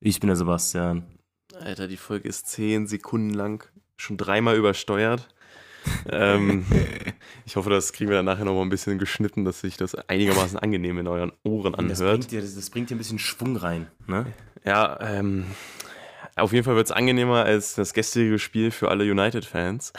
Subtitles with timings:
[0.00, 1.04] Ich bin der Sebastian.
[1.58, 5.28] Alter, die Folge ist 10 Sekunden lang, schon dreimal übersteuert.
[6.10, 6.66] ähm,
[7.44, 10.58] ich hoffe, das kriegen wir dann nachher nochmal ein bisschen geschnitten, dass sich das einigermaßen
[10.58, 12.18] angenehm in euren Ohren Das anhört.
[12.20, 14.26] bringt, dir, das, das bringt dir ein bisschen Schwung rein, ne?
[14.64, 15.46] Ja, ähm,
[16.34, 19.92] auf jeden Fall wird es angenehmer als das gestrige Spiel für alle United-Fans.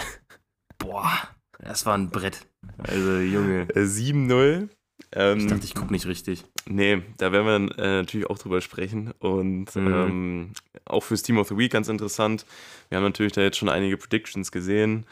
[0.77, 1.13] Boah,
[1.59, 2.45] das war ein Brett.
[2.77, 3.61] Also, Junge.
[3.73, 4.67] Äh, 7-0.
[5.13, 6.43] Ähm, Ich dachte, ich gucke nicht richtig.
[6.65, 9.13] Nee, da werden wir äh, natürlich auch drüber sprechen.
[9.19, 9.87] Und Mhm.
[9.87, 10.53] ähm,
[10.85, 12.45] auch fürs Team of the Week ganz interessant.
[12.89, 15.05] Wir haben natürlich da jetzt schon einige Predictions gesehen.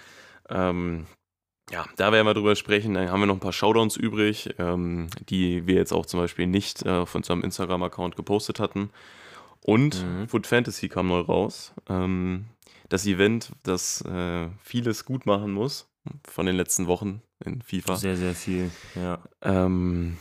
[0.49, 1.05] Ähm,
[1.71, 2.93] ja, da werden wir drüber sprechen.
[2.93, 6.45] Dann haben wir noch ein paar Shoutdowns übrig, ähm, die wir jetzt auch zum Beispiel
[6.47, 8.89] nicht äh, auf unserem Instagram-Account gepostet hatten.
[9.61, 10.27] Und Mhm.
[10.27, 11.73] Foot Fantasy kam neu raus.
[11.89, 12.45] Ähm,
[12.89, 15.87] das Event, das äh, vieles gut machen muss
[16.27, 17.95] von den letzten Wochen in FIFA.
[17.95, 19.19] Sehr, sehr viel, ja.
[19.41, 20.17] Ähm,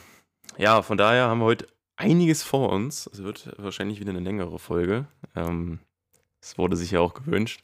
[0.57, 3.09] ja, von daher haben wir heute einiges vor uns.
[3.13, 5.07] Es wird wahrscheinlich wieder eine längere Folge.
[5.35, 5.79] Ähm,
[6.41, 7.63] Es wurde sich ja auch gewünscht.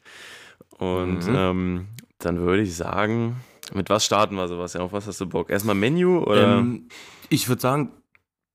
[0.79, 1.35] Und Mhm.
[1.35, 1.87] ähm,
[2.19, 3.37] dann würde ich sagen,
[3.75, 4.73] mit was starten wir sowas?
[4.73, 5.51] Ja, auf was hast du Bock?
[5.51, 6.59] Erstmal Menü oder?
[6.61, 6.89] Ähm,
[7.29, 7.93] ich würde sagen,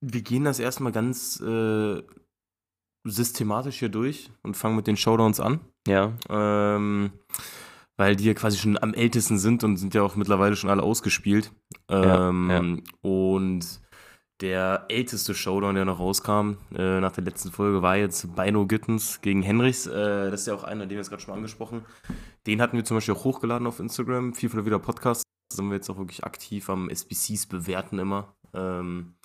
[0.01, 2.01] wir gehen das erstmal ganz äh,
[3.03, 5.59] systematisch hier durch und fangen mit den Showdowns an.
[5.87, 6.13] ja.
[6.29, 7.11] Ähm,
[7.97, 10.83] weil die ja quasi schon am ältesten sind und sind ja auch mittlerweile schon alle
[10.83, 11.51] ausgespielt.
[11.89, 12.49] Ähm,
[13.01, 13.81] Und
[14.41, 19.21] der älteste Showdown, der noch rauskam äh, nach der letzten Folge, war jetzt Bino Gittens
[19.21, 19.87] gegen Henrichs.
[19.87, 21.85] Äh, das ist ja auch einer, den wir jetzt gerade schon mal angesprochen.
[22.45, 25.23] Den hatten wir zum Beispiel auch hochgeladen auf Instagram, FIFA wieder Podcast.
[25.49, 28.35] Da sind wir jetzt auch wirklich aktiv am SBCs bewerten immer.
[28.53, 29.15] Ähm,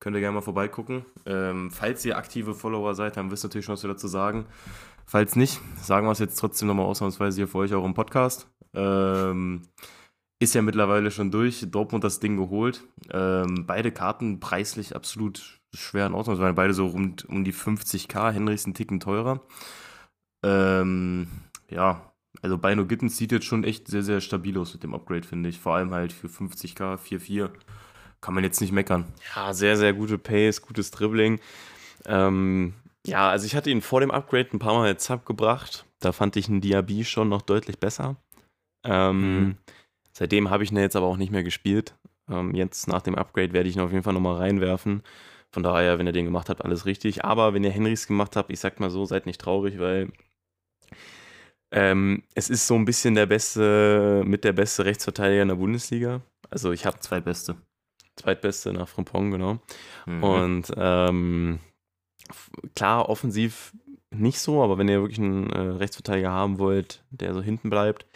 [0.00, 1.04] könnt ihr gerne mal vorbeigucken.
[1.26, 4.46] Ähm, falls ihr aktive Follower seid, dann wisst ihr natürlich schon, was wir dazu sagen.
[5.10, 8.48] Falls nicht, sagen wir es jetzt trotzdem nochmal ausnahmsweise hier für euch auch im Podcast.
[8.74, 9.62] Ähm,
[10.38, 11.66] ist ja mittlerweile schon durch.
[11.68, 12.84] Dortmund das Ding geholt.
[13.12, 16.38] Ähm, beide Karten preislich absolut schwer in Ordnung.
[16.38, 18.30] Waren beide so rund um die 50k.
[18.30, 19.40] Henrichs ein Ticken teurer.
[20.44, 21.26] Ähm,
[21.68, 25.26] ja, also Bino Gittens sieht jetzt schon echt sehr, sehr stabil aus mit dem Upgrade,
[25.26, 25.58] finde ich.
[25.58, 27.50] Vor allem halt für 50k, 4-4.
[28.20, 29.06] Kann man jetzt nicht meckern.
[29.34, 31.40] Ja, sehr, sehr gute Pace, gutes Dribbling.
[32.06, 32.74] Ähm,
[33.06, 35.84] ja, also ich hatte ihn vor dem Upgrade ein paar Mal Sub gebracht.
[36.00, 38.16] Da fand ich einen Diaby schon noch deutlich besser.
[38.84, 39.56] Ähm, Mhm.
[40.12, 41.94] Seitdem habe ich ihn jetzt aber auch nicht mehr gespielt.
[42.30, 45.02] Ähm, jetzt nach dem Upgrade werde ich ihn auf jeden Fall nochmal reinwerfen.
[45.52, 47.24] Von daher, wenn ihr den gemacht habt, alles richtig.
[47.24, 50.10] Aber wenn ihr Henrys gemacht habt, ich sag mal so, seid nicht traurig, weil
[51.72, 56.20] ähm, es ist so ein bisschen der beste, mit der beste Rechtsverteidiger in der Bundesliga.
[56.50, 57.56] Also ich habe Zweitbeste.
[58.16, 59.58] zweitbeste nach Frimpong, genau.
[60.06, 60.24] Mhm.
[60.24, 61.60] Und ähm,
[62.74, 63.72] klar, offensiv
[64.10, 68.06] nicht so, aber wenn ihr wirklich einen äh, Rechtsverteidiger haben wollt, der so hinten bleibt,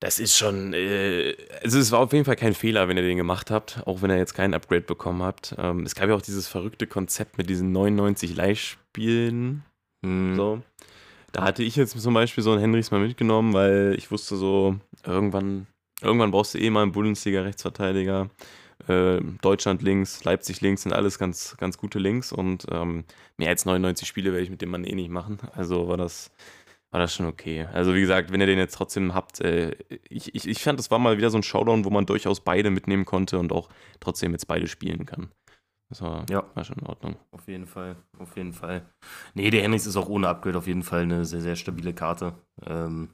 [0.00, 3.18] das ist schon, äh, also es war auf jeden Fall kein Fehler, wenn ihr den
[3.18, 5.54] gemacht habt, auch wenn ihr jetzt kein Upgrade bekommen habt.
[5.58, 9.64] Ähm, es gab ja auch dieses verrückte Konzept mit diesen 99 Leihspielen,
[10.02, 10.34] Mhm.
[10.36, 10.62] so.
[11.32, 14.76] Da hatte ich jetzt zum Beispiel so einen Henrichs mal mitgenommen, weil ich wusste so,
[15.06, 15.66] irgendwann,
[16.02, 18.30] irgendwann brauchst du eh mal einen Bundesliga-Rechtsverteidiger.
[18.88, 23.04] Äh, Deutschland links, Leipzig links sind alles ganz, ganz gute Links und ähm,
[23.36, 25.38] mehr als 99 Spiele werde ich mit dem Mann eh nicht machen.
[25.52, 26.30] Also war das,
[26.90, 27.66] war das schon okay.
[27.72, 29.76] Also wie gesagt, wenn ihr den jetzt trotzdem habt, äh,
[30.08, 32.70] ich, ich, ich fand, das war mal wieder so ein Showdown, wo man durchaus beide
[32.70, 33.68] mitnehmen konnte und auch
[34.00, 35.30] trotzdem jetzt beide spielen kann.
[35.88, 36.44] Das war, Ja.
[36.54, 37.16] war schon in Ordnung.
[37.32, 38.86] Auf jeden Fall, auf jeden Fall.
[39.34, 42.34] Nee, der Henrichs ist auch ohne Upgrade auf jeden Fall eine sehr, sehr stabile Karte.
[42.64, 43.10] Ähm,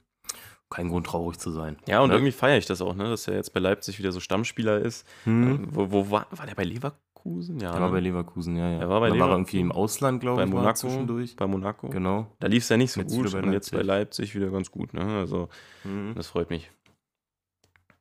[0.70, 1.76] kein Grund traurig zu sein.
[1.86, 2.16] Ja, und Ja.
[2.16, 5.06] irgendwie feiere ich das auch, ne, dass er jetzt bei Leipzig wieder so Stammspieler ist.
[5.24, 5.64] Hm.
[5.64, 7.60] Äh, Wo, wo war, war der bei Leverkusen?
[7.60, 7.92] Ja, Er war ne?
[7.94, 8.78] bei Leverkusen, ja, ja.
[8.80, 9.40] Er war bei Dann war er Leverkusen.
[9.40, 10.76] irgendwie im Ausland, glaube ich, war Monaco.
[10.78, 11.36] zwischendurch.
[11.36, 11.88] Bei Monaco.
[11.88, 12.26] Genau.
[12.40, 14.34] Da lief es ja nicht so Jetzt gut und jetzt bei Leipzig.
[14.34, 15.02] Wieder ganz gut, ne?
[15.18, 15.48] Also,
[15.84, 16.14] Mhm.
[16.16, 16.70] das freut mich.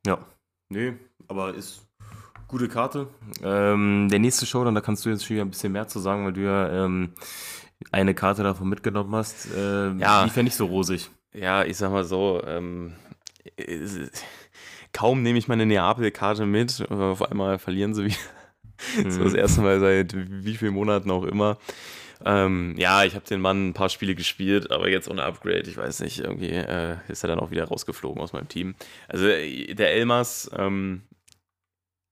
[0.06, 0.18] Ja.
[0.68, 0.94] Nee,
[1.28, 1.86] aber ist
[2.48, 3.08] gute Karte.
[3.42, 6.24] Ähm, der nächste Showdown, da kannst du jetzt schon wieder ein bisschen mehr zu sagen,
[6.24, 7.12] weil du ja ähm,
[7.92, 9.48] eine Karte davon mitgenommen hast.
[9.56, 10.24] Ähm, Ja.
[10.24, 11.10] Die fände ich so rosig.
[11.36, 12.94] Ja, ich sag mal so, ähm,
[14.92, 18.16] kaum nehme ich meine Neapel-Karte mit, auf einmal verlieren sie wieder.
[19.08, 19.38] So das Mhm.
[19.38, 21.56] erste Mal seit wie vielen Monaten auch immer.
[22.26, 25.78] Ähm, ja, ich habe den Mann ein paar Spiele gespielt, aber jetzt ohne Upgrade, ich
[25.78, 28.74] weiß nicht, irgendwie äh, ist er dann auch wieder rausgeflogen aus meinem Team.
[29.08, 31.04] Also äh, der Elmas, ähm,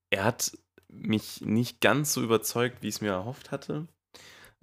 [0.09, 0.57] er hat
[0.89, 3.87] mich nicht ganz so überzeugt, wie ich es mir erhofft hatte.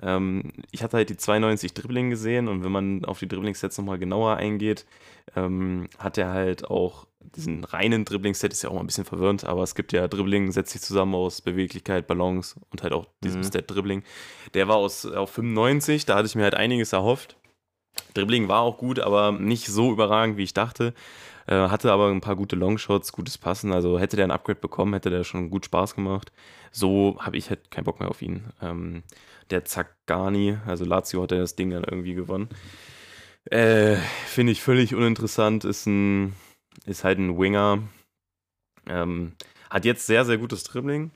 [0.00, 3.98] Ähm, ich hatte halt die 92 Dribbling gesehen und wenn man auf die Dribbling-Sets nochmal
[3.98, 4.86] genauer eingeht,
[5.36, 9.44] ähm, hat er halt auch diesen reinen Dribbling-Set, ist ja auch mal ein bisschen verwirrend,
[9.44, 13.40] aber es gibt ja Dribbling, setzt sich zusammen aus Beweglichkeit, Balance und halt auch diesem
[13.40, 13.44] mhm.
[13.44, 14.02] Stat Dribbling.
[14.54, 17.36] Der war aus, auf 95, da hatte ich mir halt einiges erhofft.
[18.14, 20.94] Dribbling war auch gut, aber nicht so überragend, wie ich dachte.
[21.47, 23.73] Äh, hatte aber ein paar gute Longshots, gutes Passen.
[23.73, 26.32] Also hätte der ein Upgrade bekommen, hätte der schon gut Spaß gemacht.
[26.70, 28.44] So habe ich halt keinen Bock mehr auf ihn.
[28.61, 29.03] Ähm,
[29.50, 32.49] der Zagani, also Lazio hat ja das Ding dann irgendwie gewonnen.
[33.50, 35.64] Äh, Finde ich völlig uninteressant.
[35.64, 36.35] Ist ein,
[36.87, 37.82] ist halt ein Winger.
[38.87, 39.32] Ähm,
[39.70, 41.11] hat jetzt sehr, sehr gutes Dribbling.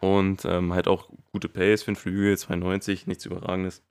[0.00, 3.82] Und ähm, halt auch gute Pace für den Flügel, 92, nichts Überragendes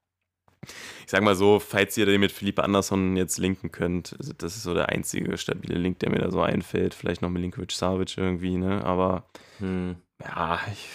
[1.06, 4.56] ich sag mal so, falls ihr den mit Philippe Andersson jetzt linken könnt, also das
[4.56, 6.94] ist so der einzige stabile Link, der mir da so einfällt.
[6.94, 8.84] Vielleicht noch Milinkovic Savic irgendwie, ne?
[8.84, 9.26] Aber
[9.60, 9.96] hm.
[10.22, 10.90] ja, ich,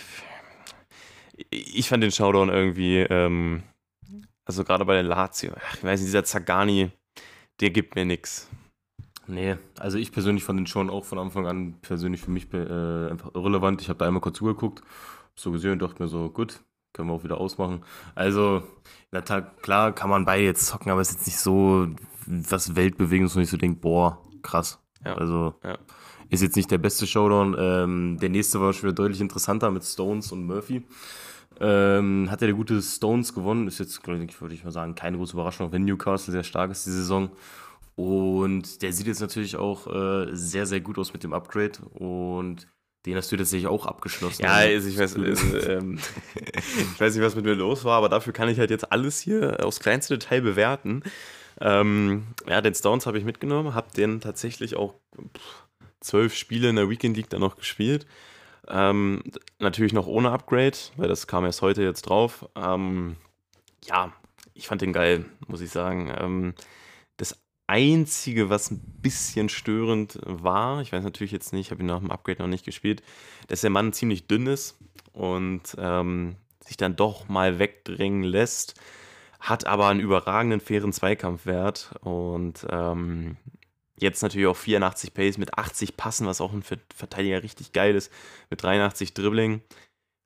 [1.50, 3.62] ich, fand den Showdown irgendwie, ähm,
[4.44, 6.90] also gerade bei der Lazio, ach, ich weiß nicht, dieser Zagani,
[7.60, 8.48] der gibt mir nichts.
[9.26, 13.10] Nee, also ich persönlich fand den schon auch von Anfang an persönlich für mich äh,
[13.10, 13.80] einfach irrelevant.
[13.80, 14.82] Ich habe da einmal kurz zugeguckt,
[15.36, 16.60] so gesehen und dachte mir so, gut,
[16.92, 17.82] können wir auch wieder ausmachen.
[18.14, 18.62] Also,
[19.10, 21.88] na klar kann man beide jetzt zocken, aber es ist jetzt nicht so
[22.26, 24.78] was Weltbewegendes, wo ich so denke, boah, krass.
[25.04, 25.14] Ja.
[25.14, 25.78] Also, ja.
[26.28, 27.56] ist jetzt nicht der beste Showdown.
[27.58, 30.82] Ähm, der nächste war schon wieder deutlich interessanter mit Stones und Murphy.
[31.60, 33.66] Ähm, hat ja der gute Stones gewonnen.
[33.66, 36.44] Ist jetzt, glaube ich, würde ich mal sagen, keine große Überraschung, auch wenn Newcastle sehr
[36.44, 37.30] stark ist die Saison.
[37.96, 41.78] Und der sieht jetzt natürlich auch äh, sehr, sehr gut aus mit dem Upgrade.
[41.92, 42.66] Und
[43.06, 44.42] den hast du tatsächlich auch abgeschlossen.
[44.42, 45.14] Ja, also ich, weiß,
[45.68, 45.98] ähm,
[46.92, 49.20] ich weiß nicht, was mit mir los war, aber dafür kann ich halt jetzt alles
[49.20, 51.02] hier aufs kleinste Detail bewerten.
[51.60, 54.94] Ähm, ja, den Stones habe ich mitgenommen, habe den tatsächlich auch
[56.00, 58.06] zwölf Spiele in der Weekend League dann noch gespielt.
[58.68, 59.22] Ähm,
[59.58, 62.48] natürlich noch ohne Upgrade, weil das kam erst heute jetzt drauf.
[62.54, 63.16] Ähm,
[63.84, 64.12] ja,
[64.54, 66.54] ich fand den geil, muss ich sagen.
[67.70, 72.00] Einzige, was ein bisschen störend war, ich weiß natürlich jetzt nicht, ich habe ihn nach
[72.00, 73.00] dem Upgrade noch nicht gespielt,
[73.46, 74.76] dass der Mann ziemlich dünn ist
[75.12, 76.34] und ähm,
[76.64, 78.74] sich dann doch mal wegdrängen lässt,
[79.38, 83.36] hat aber einen überragenden fairen Zweikampfwert und ähm,
[83.96, 88.12] jetzt natürlich auch 84 Pace mit 80 Passen, was auch ein Verteidiger richtig geil ist,
[88.50, 89.62] mit 83 Dribbling.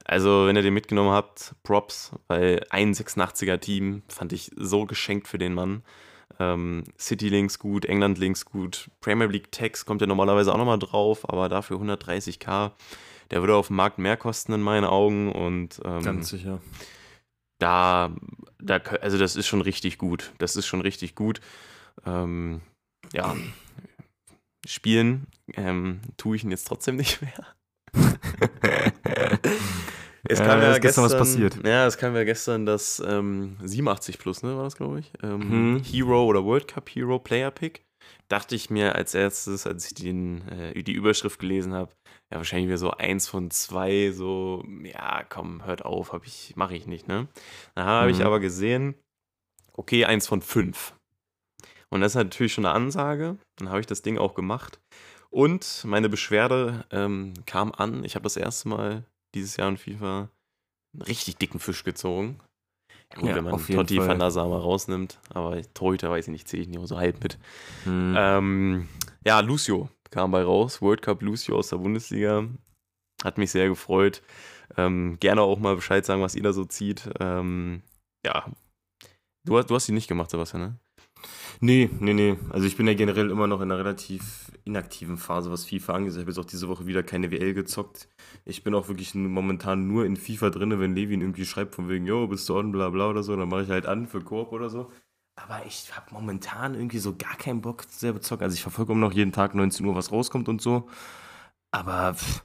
[0.06, 5.28] Also, wenn ihr den mitgenommen habt, Props, weil ein 86er Team fand ich so geschenkt
[5.28, 5.82] für den Mann.
[6.40, 10.78] Ähm, City Links gut, England Links gut, Premier League Tax kommt ja normalerweise auch nochmal
[10.78, 12.72] drauf, aber dafür 130k.
[13.30, 16.60] Der würde auf dem Markt mehr kosten in meinen Augen und ähm, ganz sicher.
[17.58, 18.12] Da,
[18.58, 20.32] da, also das ist schon richtig gut.
[20.38, 21.40] Das ist schon richtig gut.
[22.04, 22.60] Ähm,
[23.12, 23.34] ja,
[24.66, 27.46] spielen ähm, tue ich ihn jetzt trotzdem nicht mehr.
[30.28, 31.58] Es kam ja, ja gestern, was passiert.
[31.64, 35.12] Ja, es kam ja gestern das ähm, 87 plus, ne, war das, glaube ich.
[35.22, 35.82] Ähm, mhm.
[35.82, 37.82] Hero oder World Cup Hero Player Pick.
[38.28, 41.92] Dachte ich mir als erstes, als ich den, äh, die Überschrift gelesen habe,
[42.32, 46.74] ja, wahrscheinlich wieder so eins von zwei, so, ja, komm, hört auf, hab ich, mache
[46.74, 47.28] ich nicht, ne?
[47.74, 48.14] Dann habe mhm.
[48.18, 48.94] ich aber gesehen,
[49.72, 50.94] okay, eins von fünf.
[51.90, 53.36] Und das ist natürlich schon eine Ansage.
[53.56, 54.80] Dann habe ich das Ding auch gemacht.
[55.30, 58.04] Und meine Beschwerde ähm, kam an.
[58.04, 59.04] Ich habe das erste Mal
[59.34, 60.30] dieses Jahr in FIFA
[60.94, 62.40] einen richtig dicken Fisch gezogen.
[63.14, 64.08] Gut, ja, wenn man Totti Fall.
[64.08, 67.38] van der Sama rausnimmt, aber Torhüter weiß ich nicht, zähle ich nicht so halb mit.
[67.84, 68.14] Hm.
[68.16, 68.88] Ähm,
[69.24, 72.48] ja, Lucio kam bei raus, World Cup Lucio aus der Bundesliga.
[73.22, 74.22] Hat mich sehr gefreut.
[74.76, 77.08] Ähm, gerne auch mal Bescheid sagen, was ihr da so zieht.
[77.20, 77.82] Ähm,
[78.24, 78.50] ja,
[79.44, 80.78] du, du hast die nicht gemacht, Sebastian, ne?
[81.60, 82.36] Nee, nee, nee.
[82.50, 86.12] Also ich bin ja generell immer noch in einer relativ inaktiven Phase, was FIFA angeht.
[86.12, 88.08] Ich habe jetzt auch diese Woche wieder keine WL gezockt.
[88.44, 92.06] Ich bin auch wirklich momentan nur in FIFA drin, wenn Levin irgendwie schreibt von wegen,
[92.06, 94.52] yo, bist du on, bla bla oder so, dann mache ich halt an für Koop
[94.52, 94.90] oder so.
[95.36, 98.44] Aber ich habe momentan irgendwie so gar keinen Bock selber zocken.
[98.44, 100.88] Also ich verfolge immer noch jeden Tag 19 Uhr, was rauskommt und so.
[101.72, 102.44] Aber pff,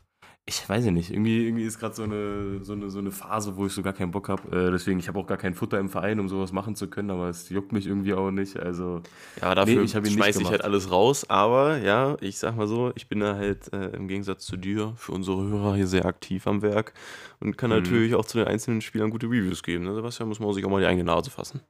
[0.49, 3.55] ich weiß ja nicht, irgendwie, irgendwie ist gerade so eine, so, eine, so eine Phase,
[3.55, 4.49] wo ich so gar keinen Bock habe.
[4.49, 7.11] Äh, deswegen, ich habe auch gar kein Futter im Verein, um sowas machen zu können,
[7.11, 8.57] aber es juckt mich irgendwie auch nicht.
[8.57, 9.01] Also,
[9.39, 11.29] ja, dafür nee, ich schmeiße ich halt alles raus.
[11.29, 14.93] Aber ja, ich sag mal so, ich bin da halt äh, im Gegensatz zu dir
[14.95, 16.93] für unsere Hörer hier sehr aktiv am Werk
[17.39, 17.77] und kann mhm.
[17.77, 19.83] natürlich auch zu den einzelnen Spielern gute Reviews geben.
[19.83, 19.93] Ne?
[19.93, 21.61] Sebastian muss man sich auch mal die eigene Nase fassen.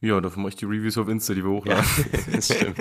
[0.00, 1.84] Ja, dafür mache ich die Reviews auf Insta, die wir hochladen.
[1.84, 2.78] Ja, das stimmt.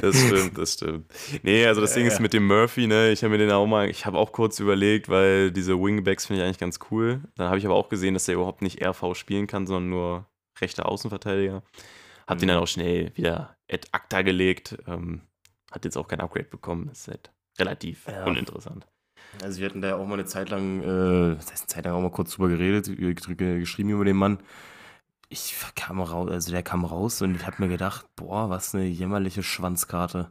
[0.00, 1.06] das stimmt, das stimmt.
[1.42, 3.88] Nee, also das Ding ist mit dem Murphy, ne, ich habe mir den auch mal,
[3.88, 7.20] ich habe auch kurz überlegt, weil diese Wingbacks finde ich eigentlich ganz cool.
[7.36, 10.26] Dann habe ich aber auch gesehen, dass der überhaupt nicht RV spielen kann, sondern nur
[10.60, 11.62] rechter Außenverteidiger.
[12.26, 12.40] Hab mhm.
[12.40, 14.76] den dann auch schnell wieder ad acta gelegt.
[14.86, 15.22] Ähm,
[15.70, 16.88] hat jetzt auch kein Upgrade bekommen.
[16.90, 18.24] Ist halt relativ ja.
[18.24, 18.86] uninteressant.
[19.42, 21.84] Also wir hatten da ja auch mal eine Zeit lang, äh, das heißt eine Zeit
[21.84, 24.38] lang auch mal kurz drüber geredet, geschrieben über den Mann.
[25.34, 28.84] Ich kam raus, also der kam raus und ich habe mir gedacht, boah, was eine
[28.84, 30.30] jämmerliche Schwanzkarte.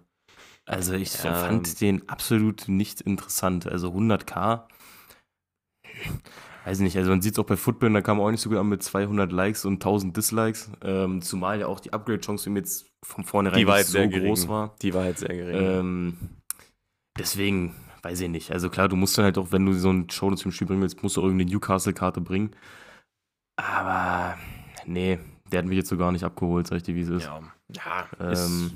[0.66, 1.34] Also ich ja.
[1.34, 3.68] fand den absolut nicht interessant.
[3.68, 4.64] Also 100k,
[6.64, 8.58] weiß nicht, also man sieht es auch bei Football, da kam auch nicht so gut
[8.58, 10.72] an mit 200 Likes und 1000 Dislikes.
[10.82, 14.74] Ähm, zumal ja auch die Upgrade-Chance ihm jetzt von vornherein die nicht so groß war.
[14.82, 15.62] Die war halt sehr gering.
[15.62, 16.18] Ähm,
[17.20, 18.52] deswegen, weiß ich nicht.
[18.52, 20.82] Also klar, du musst dann halt auch, wenn du so einen Show zum Spiel bringen
[20.82, 22.52] willst, musst du irgendeine Newcastle-Karte bringen.
[23.58, 24.38] Aber
[24.86, 25.20] nee,
[25.52, 27.26] der hat mich jetzt so gar nicht abgeholt, sag ich dir, wie es ist.
[27.26, 28.74] Ja, ja ähm, ist,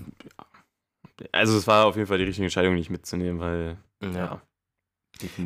[1.32, 4.10] also es war auf jeden Fall die richtige Entscheidung, nicht mitzunehmen, weil ja.
[4.10, 4.42] ja.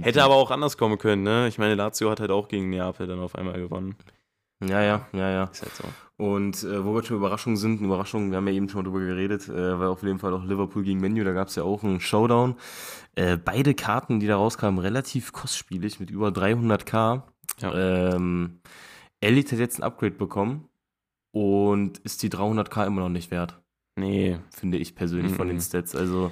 [0.01, 1.47] Hätte aber auch anders kommen können, ne?
[1.47, 3.95] Ich meine, Lazio hat halt auch gegen Neapel dann auf einmal gewonnen.
[4.63, 5.43] Ja, ja, ja, ja.
[5.45, 5.83] Ist halt so.
[6.17, 8.99] Und äh, wo wir schon Überraschungen sind, Überraschungen, wir haben ja eben schon mal drüber
[8.99, 11.83] geredet, äh, war auf jeden Fall auch Liverpool gegen Menu, da gab es ja auch
[11.83, 12.55] einen Showdown.
[13.15, 17.23] Äh, beide Karten, die da rauskamen, relativ kostspielig mit über 300k.
[17.59, 18.13] Ja.
[18.13, 18.59] Ähm,
[19.21, 20.67] Elite hat jetzt ein Upgrade bekommen
[21.33, 23.61] und ist die 300k immer noch nicht wert.
[23.97, 24.39] Nee.
[24.51, 25.37] Finde ich persönlich mm -mm.
[25.37, 25.61] von den.
[25.61, 25.95] Stats.
[25.95, 26.31] Also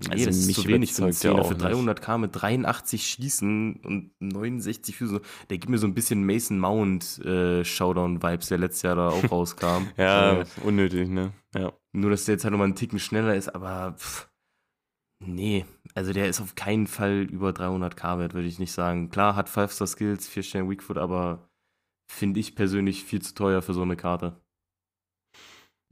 [0.00, 1.44] Nee, also das ist zu wenig für Zehner.
[1.44, 5.20] Für 300k mit 83 Schießen und 69 Füße.
[5.50, 9.24] Der gibt mir so ein bisschen Mason Mount äh, Showdown-Vibes, der letztes Jahr da auch
[9.30, 9.88] rauskam.
[9.96, 11.32] ja, äh, unnötig, ne?
[11.54, 11.72] Ja.
[11.92, 14.28] Nur, dass der jetzt halt nochmal einen Ticken schneller ist, aber pff,
[15.24, 15.64] nee,
[15.98, 19.10] also der ist auf keinen Fall über 300k wert, würde ich nicht sagen.
[19.10, 21.48] Klar, hat 5-Star-Skills, 4 Sterne Weakfoot, aber
[22.10, 24.40] finde ich persönlich viel zu teuer für so eine Karte.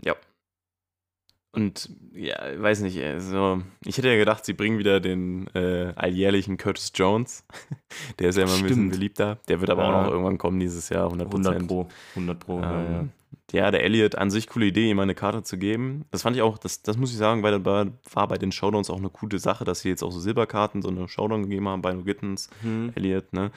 [0.02, 0.14] Ja,
[1.56, 6.58] und ja, weiß nicht, also ich hätte ja gedacht, sie bringen wieder den äh, alljährlichen
[6.58, 7.46] Curtis Jones.
[8.18, 8.64] Der ist ja immer Stimmt.
[8.64, 9.38] ein bisschen beliebter.
[9.48, 9.88] Der wird aber ja.
[9.88, 11.22] auch noch irgendwann kommen dieses Jahr, 100%.
[11.24, 11.88] 100 Pro.
[12.10, 13.08] 100 Pro, ähm, ja, ja.
[13.52, 16.04] Ja, der Elliot an sich coole Idee, ihm eine Karte zu geben.
[16.10, 18.90] Das fand ich auch, das, das muss ich sagen, weil war, war bei den Showdowns
[18.90, 21.82] auch eine coole Sache, dass sie jetzt auch so Silberkarten, so eine Showdown gegeben haben
[21.82, 22.92] bei No Gittens, hm.
[22.94, 23.50] Elliot, ne?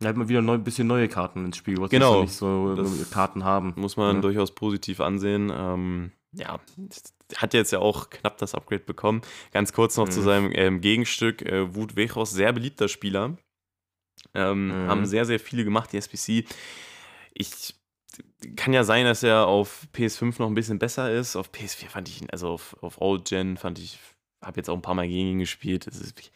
[0.00, 2.22] Da hat man wieder ein bisschen neue Karten ins Spiel, was genau.
[2.22, 2.76] nicht so
[3.10, 3.74] Karten haben.
[3.76, 4.22] Muss man ja.
[4.22, 5.52] durchaus positiv ansehen.
[5.52, 6.60] Ähm, ja,
[7.36, 9.22] hat jetzt ja auch knapp das Upgrade bekommen.
[9.52, 10.12] Ganz kurz noch mhm.
[10.12, 13.36] zu seinem ähm, Gegenstück, äh, Wut Wechos, sehr beliebter Spieler.
[14.34, 14.88] Ähm, mhm.
[14.88, 16.44] Haben sehr, sehr viele gemacht, die SPC.
[17.32, 17.74] Ich
[18.56, 21.36] kann ja sein, dass er auf PS5 noch ein bisschen besser ist.
[21.36, 23.98] Auf PS4 fand ich ihn, also auf, auf Old Gen fand ich,
[24.42, 25.86] habe jetzt auch ein paar Mal gegen ihn gespielt.
[25.86, 26.32] Ist, ich,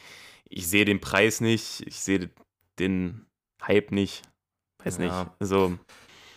[0.48, 2.30] ich sehe den Preis nicht, ich sehe
[2.78, 3.26] den
[3.62, 4.22] Hype nicht.
[4.84, 5.04] Weiß ja.
[5.04, 5.30] nicht.
[5.38, 5.78] Also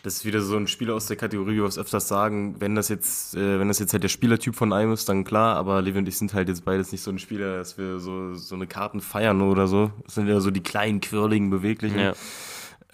[0.05, 2.75] das ist wieder so ein Spieler aus der Kategorie, wie wir es öfters sagen, wenn
[2.75, 5.81] das jetzt, äh, wenn das jetzt halt der Spielertyp von einem ist, dann klar, aber
[5.81, 8.53] Levi und ich sind halt jetzt beides nicht so ein Spieler, dass wir so, so
[8.53, 9.91] eine Karten feiern oder so.
[10.03, 11.97] Das sind ja so die kleinen, quirligen, beweglichen.
[11.97, 12.13] Ja.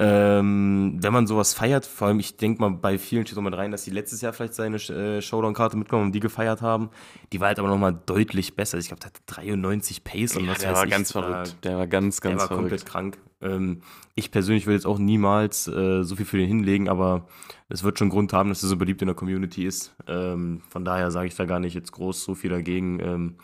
[0.04, 3.56] Ähm, wenn man sowas feiert, vor allem, ich denke mal, bei vielen steht so mit
[3.56, 6.90] rein, dass die letztes Jahr vielleicht seine äh, Showdown-Karte mitgenommen und die gefeiert haben.
[7.32, 8.80] Die war halt aber nochmal deutlich besser.
[8.80, 11.58] Ich glaube, der hatte 93 Pace und ja, was der war ich, ganz verrückt.
[11.64, 12.70] Der war ganz, ganz der war verrückt.
[12.70, 13.20] komplett krank.
[13.42, 13.82] Ähm,
[14.16, 17.28] ich persönlich will jetzt auch niemals äh, so viel für den hinlegen, aber
[17.70, 19.96] es wird schon Grund haben, dass er so beliebt in der Community ist.
[20.08, 23.00] Ähm, von daher sage ich da gar nicht jetzt groß so viel dagegen.
[23.00, 23.38] Ähm,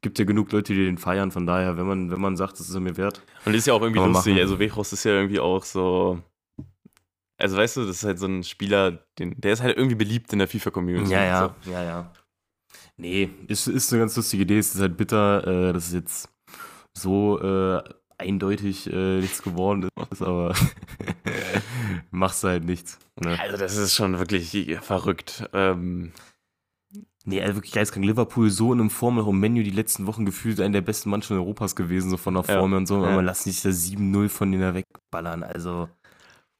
[0.00, 1.30] gibt ja genug Leute, die den feiern.
[1.30, 3.22] Von daher, wenn man, wenn man sagt, das ist er mir wert.
[3.44, 4.34] Und ist ja auch irgendwie lustig.
[4.34, 4.42] Machen.
[4.42, 6.20] Also Wechros ist ja irgendwie auch so.
[7.36, 10.32] Also weißt du, das ist halt so ein Spieler, den, der ist halt irgendwie beliebt
[10.32, 11.12] in der FIFA-Community.
[11.12, 11.70] Ja, ja, so.
[11.70, 12.12] ja, ja.
[12.96, 14.58] Nee, ist, ist eine ganz lustige Idee.
[14.58, 16.28] Es ist halt bitter, äh, dass es jetzt
[16.92, 17.82] so äh,
[18.18, 20.54] eindeutig äh, nichts geworden ist, aber
[22.10, 22.98] machst du halt nichts.
[23.20, 23.38] Ne?
[23.38, 25.48] Also das ist schon wirklich verrückt.
[25.52, 26.12] Ähm,
[27.26, 28.04] Nee, also wirklich geistkrank.
[28.04, 31.38] Liverpool so in einem Formel Home Menu die letzten Wochen gefühlt einer der besten Mannschaften
[31.38, 33.02] Europas gewesen, so von der Formel ja, und so.
[33.02, 33.10] Ja.
[33.10, 35.42] Aber lass nicht das 7-0 von denen da wegballern.
[35.42, 35.88] Also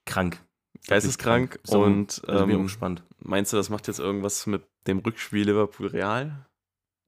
[0.06, 0.40] krank.
[0.87, 3.02] Geisteskrank so, und also ähm, gespannt.
[3.20, 6.46] Meinst du, das macht jetzt irgendwas mit dem Rückspiel Liverpool Real?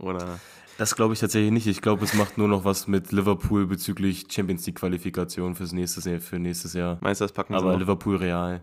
[0.03, 0.38] Oder?
[0.78, 1.66] Das glaube ich tatsächlich nicht.
[1.66, 6.21] Ich glaube, es macht nur noch was mit Liverpool bezüglich Champions League Qualifikation fürs nächste,
[6.21, 6.99] für nächstes Jahr.
[7.00, 7.78] Meinst du, das packen sie Aber noch?
[7.78, 8.62] Liverpool Real.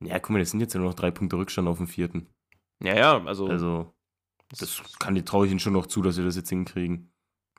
[0.00, 2.26] Ja, guck mal, das sind jetzt ja nur noch drei Punkte Rückstand auf dem vierten.
[2.82, 3.46] Ja, ja, also.
[3.46, 3.94] Also
[4.58, 7.10] das kann die traue ich ihnen schon noch zu, dass sie das jetzt hinkriegen.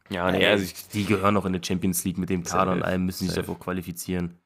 [0.10, 2.84] Ja, nee, also ich, die gehören noch in der Champions League mit dem Kader und
[2.84, 4.38] allem, müssen sich davor qualifizieren.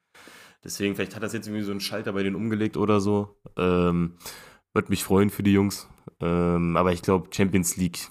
[0.63, 3.38] Deswegen, vielleicht hat das jetzt irgendwie so einen Schalter bei denen umgelegt oder so.
[3.58, 4.18] Ähm,
[4.74, 5.89] Würde mich freuen für die Jungs.
[6.22, 8.10] Ähm, aber ich glaube, Champions League,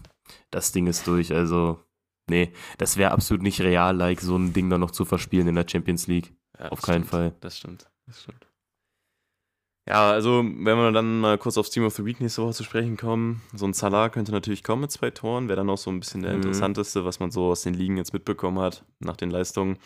[0.50, 1.32] das Ding ist durch.
[1.32, 1.82] Also,
[2.28, 5.66] nee, das wäre absolut nicht real-like, so ein Ding dann noch zu verspielen in der
[5.68, 6.34] Champions League.
[6.58, 7.10] Ja, Auf keinen stimmt.
[7.10, 7.34] Fall.
[7.40, 7.90] Das stimmt.
[8.06, 8.48] Das stimmt.
[9.88, 12.62] Ja, also wenn wir dann mal kurz aufs Team of the Week nächste Woche zu
[12.62, 15.90] sprechen kommen, so ein Salah könnte natürlich kommen mit zwei Toren, wäre dann auch so
[15.90, 16.36] ein bisschen der mhm.
[16.38, 19.78] interessanteste, was man so aus den Ligen jetzt mitbekommen hat nach den Leistungen.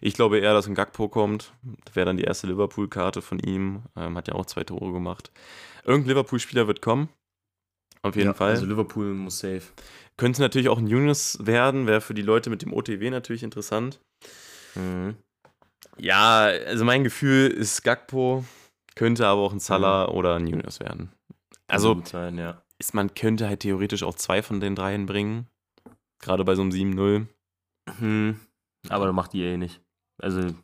[0.00, 1.52] Ich glaube eher, dass ein Gagpo kommt,
[1.92, 5.30] wäre dann die erste Liverpool-Karte von ihm, ähm, hat ja auch zwei Tore gemacht.
[5.84, 7.10] Irgendein Liverpool-Spieler wird kommen
[8.00, 8.52] Auf jeden ja, Fall.
[8.52, 9.64] Also Liverpool muss safe.
[10.20, 14.02] Könnte natürlich auch ein Yunus werden, wäre für die Leute mit dem OTW natürlich interessant.
[14.74, 15.16] Mhm.
[15.96, 18.44] Ja, also mein Gefühl ist Gakpo,
[18.96, 21.10] könnte aber auch ein Salah oder ein Yunus werden.
[21.68, 22.62] Also sein, ja.
[22.78, 25.46] ist, man könnte halt theoretisch auch zwei von den dreien bringen.
[26.22, 27.26] Gerade bei so einem 7-0.
[27.98, 28.40] Hm.
[28.90, 29.80] Aber das macht die eh nicht.
[30.20, 30.54] Also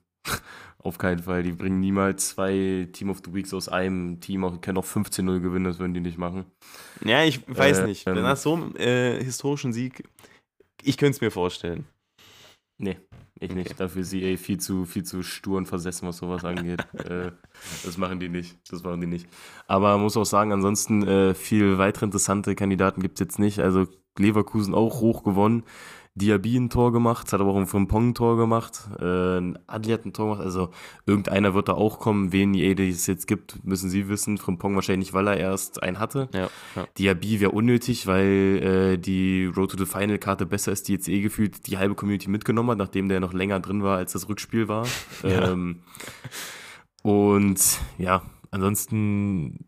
[0.86, 1.42] auf keinen Fall.
[1.42, 4.48] Die bringen niemals zwei Team of the Weeks aus einem Team.
[4.52, 6.44] Die können auch 15-0 gewinnen, das würden die nicht machen.
[7.04, 8.06] Ja, ich weiß Äh, nicht.
[8.06, 10.04] ähm, Nach so einem äh, historischen Sieg,
[10.82, 11.84] ich könnte es mir vorstellen.
[12.78, 12.98] Nee,
[13.40, 13.54] ich Okay.
[13.60, 13.80] nicht.
[13.80, 16.80] Dafür ist sie eh viel zu, viel zu stur und versessen, was sowas angeht.
[17.04, 17.32] äh,
[17.84, 18.58] das machen die nicht.
[18.70, 19.26] Das machen die nicht.
[19.66, 23.60] Aber man muss auch sagen, ansonsten äh, viel weitere interessante Kandidaten gibt es jetzt nicht.
[23.60, 23.86] Also
[24.18, 25.64] Leverkusen auch hoch gewonnen.
[26.16, 28.88] Diaby ein Tor gemacht, hat aber auch ein Frimpong ein Tor gemacht.
[28.98, 30.40] Äh, ein Adli hat ein Tor gemacht.
[30.44, 30.70] Also
[31.04, 32.32] irgendeiner wird da auch kommen.
[32.32, 34.38] Wen die es jetzt gibt, müssen sie wissen.
[34.38, 36.30] Frimpong wahrscheinlich, weil er erst einen hatte.
[36.32, 36.86] Ja, ja.
[36.96, 41.08] Diaby wäre unnötig, weil äh, die Road to the Final Karte besser ist, die jetzt
[41.08, 44.28] eh gefühlt die halbe Community mitgenommen hat, nachdem der noch länger drin war, als das
[44.28, 44.86] Rückspiel war.
[45.22, 45.50] Ja.
[45.50, 45.82] ähm,
[47.02, 47.60] und
[47.98, 49.66] ja, ansonsten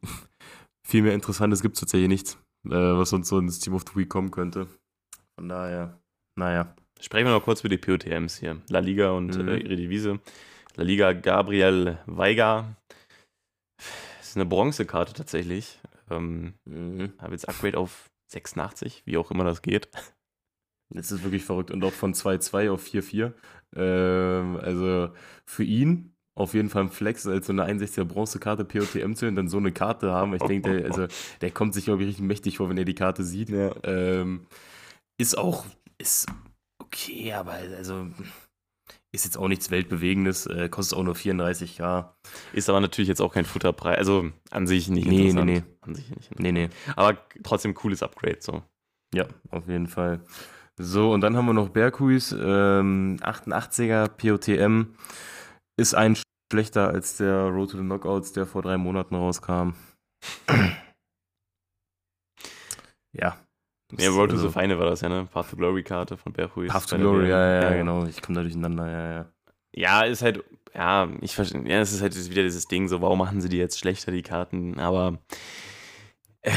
[0.83, 3.99] viel mehr Interessantes gibt es tatsächlich nichts, äh, was sonst so ins Team of the
[3.99, 4.67] Week kommen könnte.
[5.37, 5.98] Von daher,
[6.38, 6.75] naja.
[7.00, 8.61] Sprechen wir noch kurz über die POTMs hier.
[8.71, 9.49] La Liga und Mhm.
[9.49, 10.18] äh, ihre Devise.
[10.76, 12.76] La Liga Gabriel Weiger.
[14.18, 15.78] Das ist eine Bronzekarte tatsächlich.
[16.11, 17.12] Ähm, Mhm.
[17.18, 19.88] habe jetzt Upgrade auf 86, wie auch immer das geht.
[20.90, 21.71] Das ist wirklich verrückt.
[21.71, 23.35] Und auch von 2-2 auf 4-4.
[23.76, 25.11] Ähm, also
[25.47, 29.37] für ihn auf jeden Fall ein Flex, als so eine 61er Bronzekarte POTM zu und
[29.37, 30.35] dann so eine Karte haben.
[30.35, 31.07] Ich denke, der, also,
[31.42, 33.50] der kommt sich, glaube ich, richtig mächtig vor, wenn er die Karte sieht.
[33.50, 33.75] Ja.
[33.85, 34.47] Ähm,
[35.21, 35.66] ist auch,
[35.99, 36.26] ist
[36.81, 38.09] okay, aber also
[39.11, 42.14] ist jetzt auch nichts Weltbewegendes, äh, kostet auch nur 34k.
[42.52, 43.97] Ist aber natürlich jetzt auch kein Futterpreis.
[43.99, 45.47] Also an sich nicht Nee, interessant.
[45.47, 46.69] nee, An sich nicht Nee, nee.
[46.95, 48.62] Aber trotzdem cooles Upgrade so.
[49.14, 50.21] Ja, auf jeden Fall.
[50.76, 54.95] So, und dann haben wir noch Berghuis, ähm, 88er POTM.
[55.78, 56.17] Ist ein
[56.52, 59.71] schlechter als der Road to the Knockouts, der vor drei Monaten rauskam.
[63.12, 63.38] ja.
[63.98, 65.27] Ja, Road to Also, the Final war das ja, ne?
[65.33, 66.70] Path to Glory Karte von Berghuis.
[66.70, 68.05] Path to Glory, ja, ja, ja, genau.
[68.05, 69.27] Ich komme da durcheinander, ja, ja.
[69.74, 73.18] Ja, ist halt, ja, ich verstehe, ja, es ist halt wieder dieses Ding, so, warum
[73.18, 75.18] machen sie die jetzt schlechter, die Karten, aber
[76.42, 76.51] äh,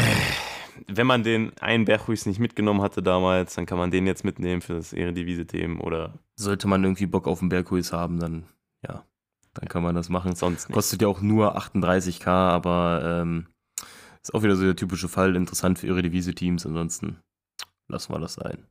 [0.87, 4.61] wenn man den einen Berghuis nicht mitgenommen hatte damals, dann kann man den jetzt mitnehmen
[4.61, 8.45] für das Ehrendivise-Themen oder Sollte man irgendwie Bock auf einen Berghuis haben, dann,
[8.85, 9.05] ja,
[9.53, 10.35] dann kann man das machen.
[10.35, 10.73] sonst nicht.
[10.73, 13.47] Kostet ja auch nur 38k, aber ähm,
[14.23, 16.65] ist auch wieder so der typische Fall, interessant für ihre Devise-Teams.
[16.65, 17.19] Ansonsten
[17.87, 18.67] lassen wir das sein.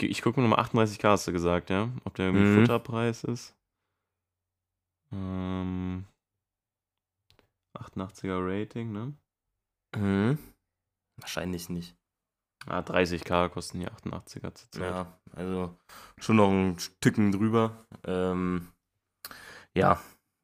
[0.00, 1.88] Ich gucke mir nochmal 38k hast du gesagt, ja?
[2.04, 2.60] Ob der irgendwie Mhm.
[2.60, 3.54] Futterpreis ist.
[5.12, 6.06] Ähm,
[7.78, 9.14] 88er Rating, ne?
[9.96, 10.38] Mhm.
[11.20, 11.94] Wahrscheinlich nicht.
[12.66, 14.82] Ah, 30k kosten die 88er zurzeit.
[14.82, 15.76] Ja, also
[16.18, 17.84] schon noch ein Stücken drüber.
[18.04, 18.68] Ähm,
[19.76, 20.00] ja,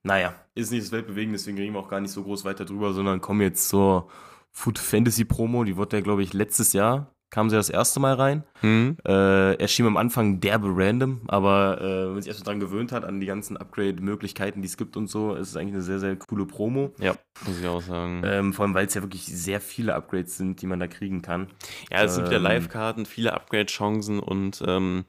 [0.08, 2.94] naja, ist nicht das Weltbewegen, deswegen reden wir auch gar nicht so groß weiter drüber,
[2.94, 4.08] sondern kommen jetzt zur
[4.50, 5.64] Food Fantasy Promo.
[5.64, 8.42] Die wurde ja, glaube ich, letztes Jahr, kam sie das erste Mal rein.
[8.60, 8.96] Hm?
[9.06, 12.90] Äh, erschien am Anfang derbe random, aber äh, wenn man sich erst so dran gewöhnt
[12.90, 15.98] hat, an die ganzen Upgrade-Möglichkeiten, die es gibt und so, ist es eigentlich eine sehr,
[15.98, 16.94] sehr coole Promo.
[16.98, 17.14] Ja,
[17.46, 18.22] muss ich auch sagen.
[18.24, 21.20] Ähm, vor allem, weil es ja wirklich sehr viele Upgrades sind, die man da kriegen
[21.20, 21.48] kann.
[21.92, 25.04] Ja, es sind wieder Ähm, Live-Karten, viele Upgrade-Chancen und ähm,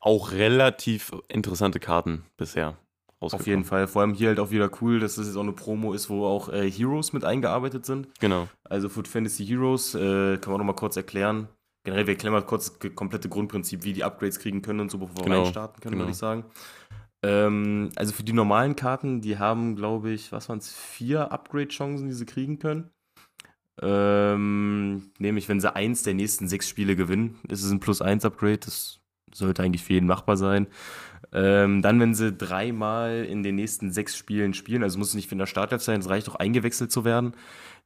[0.00, 2.78] auch relativ interessante Karten bisher.
[3.20, 3.88] Auf jeden Fall.
[3.88, 6.24] Vor allem hier halt auch wieder cool, dass das jetzt auch eine Promo ist, wo
[6.24, 8.08] auch äh, Heroes mit eingearbeitet sind.
[8.20, 8.48] Genau.
[8.64, 11.48] Also Food Fantasy Heroes, äh, kann man noch mal kurz erklären.
[11.84, 14.98] Generell, wir erklären mal kurz das komplette Grundprinzip, wie die Upgrades kriegen können und so,
[14.98, 16.02] bevor wir Genau, reinstarten können, genau.
[16.04, 16.44] würde ich sagen.
[17.24, 22.06] Ähm, also für die normalen Karten, die haben, glaube ich, was waren es, vier Upgrade-Chancen,
[22.06, 22.90] die sie kriegen können.
[23.80, 28.58] Ähm, nämlich, wenn sie eins der nächsten sechs Spiele gewinnen, ist es ein Plus-1-Upgrade.
[28.58, 29.00] Das
[29.32, 30.66] sollte eigentlich für jeden machbar sein.
[31.32, 35.28] Ähm, dann, wenn sie dreimal in den nächsten sechs Spielen spielen, also muss es nicht
[35.28, 37.32] für in der Startelf sein, es reicht auch eingewechselt zu werden.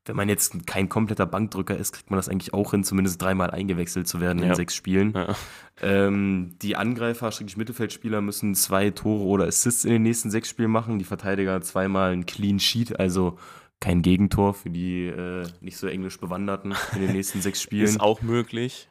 [0.05, 3.51] Wenn man jetzt kein kompletter Bankdrücker ist, kriegt man das eigentlich auch hin, zumindest dreimal
[3.53, 4.49] eingewechselt zu werden Ja.
[4.51, 5.13] in sechs Spielen.
[5.15, 5.35] Ja.
[5.81, 10.71] Ähm, die Angreifer, schrägstrich Mittelfeldspieler, müssen zwei Tore oder Assists in den nächsten sechs Spielen
[10.73, 10.99] machen.
[10.99, 13.39] Die Verteidiger zweimal ein Clean Sheet, also
[13.81, 17.85] kein Gegentor für die äh, nicht so englisch Bewanderten in den nächsten sechs Spielen.
[17.85, 18.89] Ist auch möglich.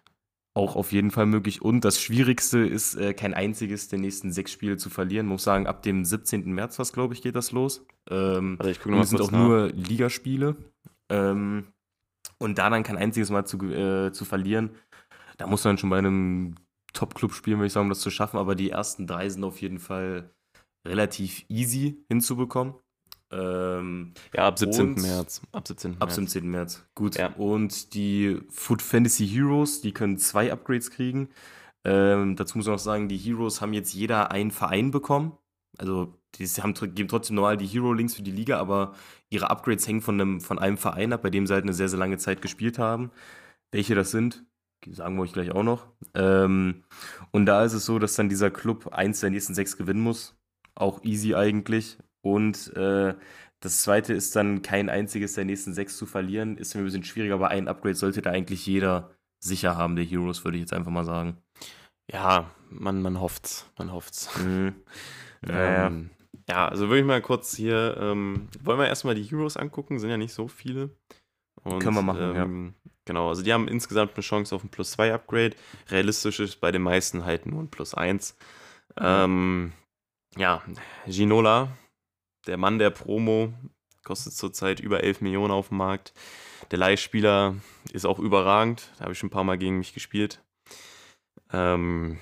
[0.54, 1.62] Auch auf jeden Fall möglich.
[1.62, 5.28] Und das Schwierigste ist, äh, kein einziges der nächsten sechs Spiele zu verlieren.
[5.28, 6.52] Muss sagen, ab dem 17.
[6.54, 7.86] März, was glaube ich, geht das los.
[8.10, 9.40] Ähm, Also ich gucke es sind auch nach.
[9.48, 10.58] nur Ligaspiele.
[11.10, 11.68] Ähm,
[12.38, 14.72] und da dann kein einziges Mal zu, äh, zu verlieren,
[15.38, 16.56] da muss man schon bei einem
[16.94, 18.38] Top-Club spielen, würde ich sagen, um das zu schaffen.
[18.38, 20.32] Aber die ersten drei sind auf jeden Fall
[20.86, 22.74] relativ easy hinzubekommen.
[23.32, 24.90] Ähm, ja, ab 17.
[24.90, 25.42] und- März.
[25.52, 25.94] Ab 17.
[25.94, 26.16] ab März.
[26.16, 26.50] 17.
[26.52, 26.86] März.
[26.96, 27.18] Gut.
[27.18, 27.34] Ja.
[27.36, 31.30] Und die Foot Fantasy Heroes, die können zwei Upgrades kriegen.
[31.84, 35.38] Ähm, dazu muss man noch sagen, die Heroes haben jetzt jeder einen Verein bekommen.
[35.78, 38.94] Also, die haben, geben trotzdem normal die Hero-Links für die Liga, aber
[39.30, 41.90] ihre Upgrades hängen von einem, von einem Verein ab, bei dem sie halt eine sehr,
[41.90, 43.12] sehr lange Zeit gespielt haben.
[43.72, 44.44] Welche das sind,
[44.92, 45.88] sagen wir euch gleich auch noch.
[46.14, 46.84] Ähm,
[47.32, 50.36] und da ist es so, dass dann dieser Club eins der nächsten sechs gewinnen muss.
[50.76, 51.98] Auch easy eigentlich.
[52.22, 53.16] Und äh,
[53.60, 56.58] das zweite ist dann kein einziges der nächsten sechs zu verlieren.
[56.58, 59.12] Ist mir ein bisschen schwieriger, aber ein Upgrade sollte da eigentlich jeder
[59.44, 61.38] sicher haben, der Heroes, würde ich jetzt einfach mal sagen.
[62.12, 63.70] Ja, man, man hofft's.
[63.78, 64.30] Man hofft's.
[64.38, 64.76] Mhm.
[65.48, 66.12] Ja, Ähm,
[66.48, 70.12] ja, also würde ich mal kurz hier, ähm, wollen wir erstmal die Heroes angucken, sind
[70.12, 70.92] ja nicht so viele.
[71.64, 72.44] Und, Können wir machen, ja.
[72.44, 75.56] ähm, Genau, also die haben insgesamt eine Chance auf ein Plus 2 Upgrade.
[75.90, 78.38] Realistisch ist bei den meisten halt nur ein Plus 1.
[78.98, 79.74] Ähm,
[80.38, 80.62] ja,
[81.08, 81.70] Ginola,
[82.48, 83.54] der Mann der Promo,
[84.04, 86.14] kostet zurzeit über 11 Millionen auf dem Markt.
[86.72, 87.56] Der Leihspieler
[87.92, 90.44] ist auch überragend, da habe ich schon ein paar Mal gegen mich gespielt.
[91.52, 92.18] Ähm,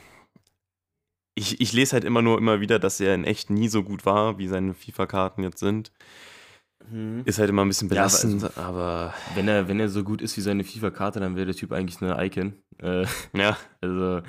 [1.35, 4.05] ich, ich lese halt immer nur immer wieder, dass er in echt nie so gut
[4.05, 5.91] war, wie seine FIFA-Karten jetzt sind.
[6.91, 7.21] Mhm.
[7.25, 10.21] Ist halt immer ein bisschen Ja, aber belastend, aber, Wenn er, wenn er so gut
[10.21, 12.53] ist wie seine FIFA-Karte, dann wäre der Typ eigentlich eine Icon.
[12.81, 14.21] Äh, ja, also,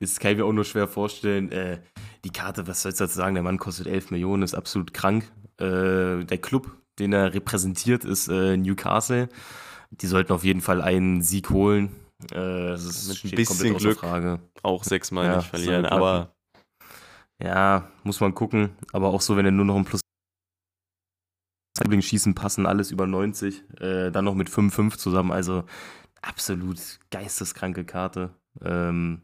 [0.00, 1.50] ist kann ich mir auch nur schwer vorstellen.
[1.52, 1.80] Äh,
[2.24, 3.34] die Karte, was sollst du dazu sagen?
[3.34, 5.30] Der Mann kostet 11 Millionen, ist absolut krank.
[5.58, 9.28] Äh, der Club, den er repräsentiert, ist äh, Newcastle.
[9.90, 11.90] Die sollten auf jeden Fall einen Sieg holen.
[12.30, 12.34] Äh,
[12.70, 13.98] das ist, Mit ein bisschen Glück.
[13.98, 14.40] Frage.
[14.62, 16.34] auch sechsmal Ja, nicht verlieren, aber
[17.42, 18.70] Ja, muss man gucken.
[18.92, 20.01] Aber auch so, wenn er nur noch ein Plus
[21.82, 23.64] Dribbling schießen passen, alles über 90.
[23.80, 25.32] Äh, dann noch mit 5-5 zusammen.
[25.32, 25.64] Also
[26.22, 26.78] absolut
[27.10, 28.34] geisteskranke Karte.
[28.62, 29.22] Ähm,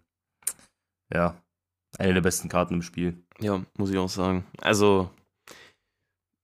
[1.13, 1.41] ja,
[1.99, 3.23] eine der besten Karten im Spiel.
[3.41, 4.45] ja, muss ich auch sagen.
[4.61, 5.11] Also,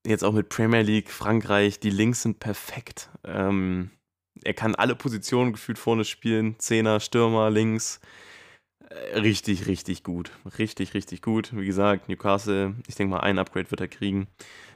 [0.07, 3.11] jetzt auch mit Premier League, Frankreich, die Links sind perfekt.
[3.25, 3.91] Ähm,
[4.43, 6.59] er kann alle Positionen gefühlt vorne spielen.
[6.59, 8.01] Zehner, Stürmer, links.
[8.91, 10.31] Äh, Richtig, richtig gut.
[10.59, 11.57] Richtig, richtig gut.
[11.57, 14.27] Wie gesagt, Newcastle, ich denke mal, ein Upgrade wird er kriegen.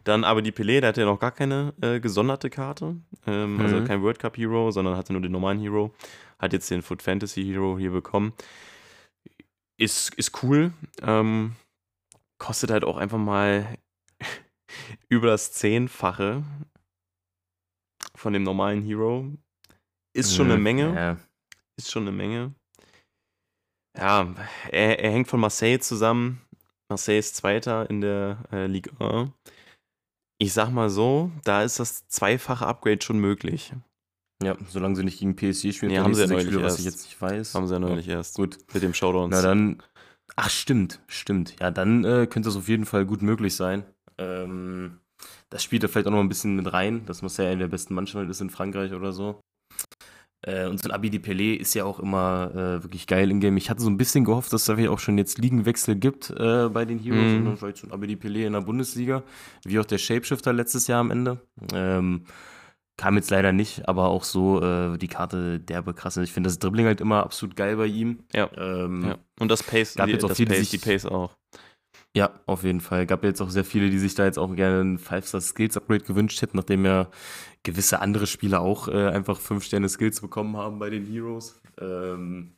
[0.04, 2.96] Dann aber die Pelé, der hatte ja noch gar keine äh, gesonderte Karte.
[3.26, 3.84] Ähm, Also Mhm.
[3.84, 5.94] kein World Cup Hero, sondern hatte nur den normalen Hero.
[6.38, 8.32] Hat jetzt den Foot Fantasy Hero hier bekommen.
[9.76, 10.72] Ist, ist cool.
[11.02, 11.54] Ähm,
[12.38, 13.66] kostet halt auch einfach mal
[15.08, 16.42] über das Zehnfache
[18.14, 19.30] von dem normalen Hero.
[20.14, 21.16] Ist schon eine Mhm, Menge Ja.
[21.76, 22.54] ist schon eine Menge.
[23.98, 24.34] Ja,
[24.70, 26.40] er, er hängt von Marseille zusammen.
[26.88, 29.30] Marseille ist Zweiter in der äh, Ligue 1.
[30.40, 33.72] Ich sag mal so, da ist das zweifache Upgrade schon möglich.
[34.42, 36.78] ja, solange sie nicht gegen PSG spielen, Nee, haben sie ja neulich Spieler, was erst.
[36.80, 37.54] ich jetzt nicht weiß.
[37.54, 38.37] Haben sie ja neulich erst.
[38.37, 38.58] Gut.
[38.72, 39.34] Mit dem Showdowns.
[39.34, 39.82] Na dann.
[40.37, 41.56] Ach, stimmt, stimmt.
[41.58, 43.84] Ja, dann äh, könnte es auf jeden Fall gut möglich sein.
[44.18, 45.00] Ähm,
[45.50, 47.94] das spielt da vielleicht auch noch ein bisschen mit rein, dass ja eine der besten
[47.94, 49.40] Mannschaften ist in Frankreich oder so.
[50.42, 53.57] Äh, und so ein Abidi Pelé ist ja auch immer äh, wirklich geil im Game.
[53.57, 56.31] Ich hatte so ein bisschen gehofft, dass es da vielleicht auch schon jetzt Ligenwechsel gibt
[56.31, 57.37] äh, bei den Heroes Mhm.
[57.38, 59.22] und dann vielleicht so ein Abidi Pelé in der Bundesliga,
[59.64, 61.40] wie auch der Shapeshifter letztes Jahr am Ende.
[61.74, 62.22] Ähm,
[62.96, 66.16] kam jetzt leider nicht, aber auch so äh, die Karte derbe krass.
[66.16, 68.24] Ich finde das Dribbling halt immer absolut geil bei ihm.
[68.33, 68.48] Ja.
[68.57, 69.18] Ähm, ja.
[69.38, 71.37] Und das Pace, Gab die, jetzt auch das viele, Pace, sich- die Pace auch.
[72.18, 73.07] Ja, auf jeden Fall.
[73.07, 76.57] Gab jetzt auch sehr viele, die sich da jetzt auch gerne ein 5-Star-Skills-Upgrade gewünscht hätten,
[76.57, 77.09] nachdem ja
[77.62, 81.62] gewisse andere Spieler auch äh, einfach 5-Sterne-Skills bekommen haben bei den Heroes.
[81.81, 82.57] Ähm,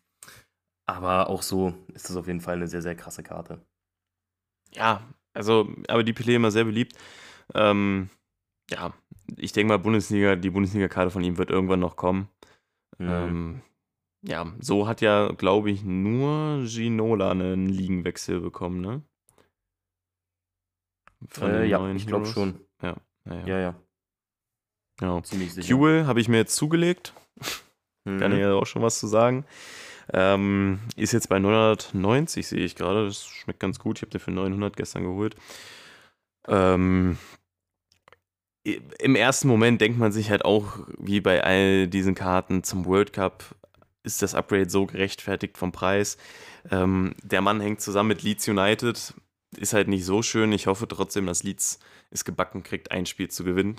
[0.86, 3.60] aber auch so ist das auf jeden Fall eine sehr, sehr krasse Karte.
[4.72, 5.02] Ja,
[5.34, 6.96] also, aber die Pelé immer sehr beliebt.
[7.52, 8.08] Ähm,
[8.70, 8.94] ja,
[9.36, 12.30] ich denke mal, Bundesliga, die Bundesliga-Karte von ihm wird irgendwann noch kommen.
[12.96, 13.10] Mhm.
[13.10, 13.60] Ähm,
[14.22, 19.02] ja, so hat ja, glaube ich, nur Ginola einen Ligenwechsel bekommen, ne?
[21.28, 22.60] Von äh, ja, ich glaube schon.
[22.82, 23.46] Ja, ja.
[23.46, 23.74] Ja, ja,
[24.98, 25.20] Genau.
[25.20, 25.68] ziemlich sicher.
[25.68, 27.12] Jewel habe ich mir jetzt zugelegt.
[28.04, 28.18] Mhm.
[28.18, 29.44] Kann ich ja auch schon was zu sagen.
[30.12, 33.04] Ähm, ist jetzt bei 990, sehe ich gerade.
[33.06, 33.98] Das schmeckt ganz gut.
[33.98, 35.36] Ich habe den für 900 gestern geholt.
[36.48, 37.18] Ähm,
[38.64, 43.12] Im ersten Moment denkt man sich halt auch, wie bei all diesen Karten zum World
[43.12, 43.44] Cup,
[44.02, 46.16] ist das Upgrade so gerechtfertigt vom Preis.
[46.70, 49.14] Ähm, der Mann hängt zusammen mit Leeds United.
[49.60, 50.52] Ist halt nicht so schön.
[50.52, 51.78] Ich hoffe trotzdem, dass Leeds
[52.10, 53.76] es gebacken kriegt, ein Spiel zu gewinnen.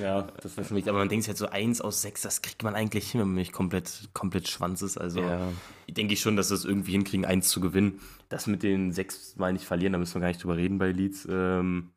[0.00, 2.42] Ja, das wäre für mich, aber man denkt sich halt so 1 aus 6, das
[2.42, 4.98] kriegt man eigentlich hin, wenn man nicht komplett, komplett Schwanz ist.
[4.98, 5.52] Also Ja.
[5.88, 8.00] denke ich schon, dass wir es irgendwie hinkriegen, eins zu gewinnen.
[8.28, 10.90] Das mit den sechs Mal nicht verlieren, da müssen wir gar nicht drüber reden bei
[10.92, 11.26] Leeds.
[11.30, 11.92] Ähm,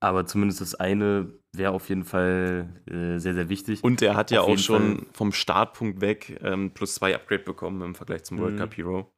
[0.00, 3.82] aber zumindest das eine wäre auf jeden Fall äh, sehr, sehr wichtig.
[3.82, 5.06] Und er hat ja Auf auch schon Fall.
[5.12, 8.58] vom Startpunkt weg ähm, plus zwei Upgrade bekommen im Vergleich zum World Mhm.
[8.58, 9.12] Cup Hero.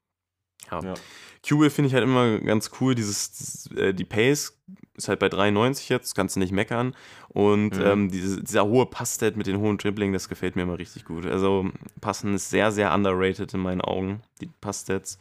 [0.71, 0.81] Ja.
[0.83, 0.95] ja.
[1.43, 2.95] QL finde ich halt immer ganz cool.
[2.95, 4.61] Dieses, äh, die Pace
[4.95, 6.95] ist halt bei 93 jetzt, kannst du nicht meckern.
[7.29, 7.85] Und mhm.
[7.85, 11.27] ähm, diese, dieser hohe Passstat mit den hohen Dribbling, das gefällt mir immer richtig gut.
[11.27, 11.71] Also
[12.01, 15.19] Passen ist sehr, sehr underrated in meinen Augen, die Passstats.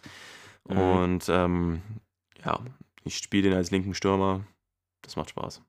[0.67, 0.77] Mhm.
[0.77, 1.81] Und ähm,
[2.43, 2.59] ja,
[3.03, 4.41] ich spiele den als linken Stürmer.
[5.01, 5.61] Das macht Spaß.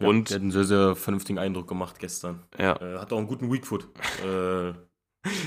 [0.00, 2.42] Ja, und der hat einen sehr, sehr vernünftigen Eindruck gemacht gestern.
[2.58, 2.76] Ja.
[2.80, 3.88] Äh, hat auch einen guten Weakfoot.
[4.24, 4.72] äh,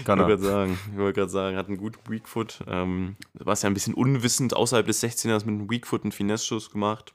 [0.06, 2.60] kann ich wollte gerade sagen, ich wollte gerade sagen, hat einen guten Weakfoot.
[2.68, 6.72] Ähm, war es ja ein bisschen unwissend außerhalb des 16ers mit einem Weakfoot einen Finesse-Schuss
[6.72, 7.14] gemacht.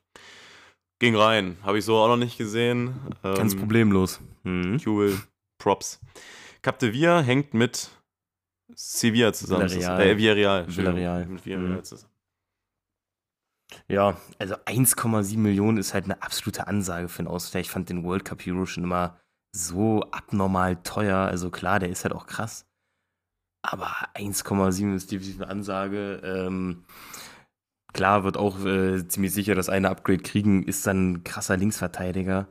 [0.98, 1.56] Ging rein.
[1.62, 2.94] Habe ich so auch noch nicht gesehen.
[3.24, 4.20] Ähm, Ganz problemlos.
[4.44, 4.80] Mhm.
[4.86, 5.20] Cool.
[5.58, 6.00] Props.
[6.62, 7.90] Capdevia hängt mit
[8.74, 9.68] Sevilla zusammen.
[9.68, 10.00] Villarreal.
[10.00, 10.76] Äh, Villarreal.
[10.76, 11.26] Villarreal.
[11.26, 11.84] Mit Villarreal mhm.
[11.84, 12.12] zusammen.
[13.88, 17.66] Ja, also 1,7 Millionen ist halt eine absolute Ansage für einen Ausgleich.
[17.66, 19.18] Ich fand den World Cup Hero schon immer
[19.54, 21.18] so abnormal teuer.
[21.18, 22.66] Also klar, der ist halt auch krass.
[23.64, 26.20] Aber 1,7 ist definitiv eine Ansage.
[26.24, 26.84] Ähm,
[27.92, 32.48] klar wird auch äh, ziemlich sicher das eine Upgrade kriegen, ist dann ein krasser Linksverteidiger.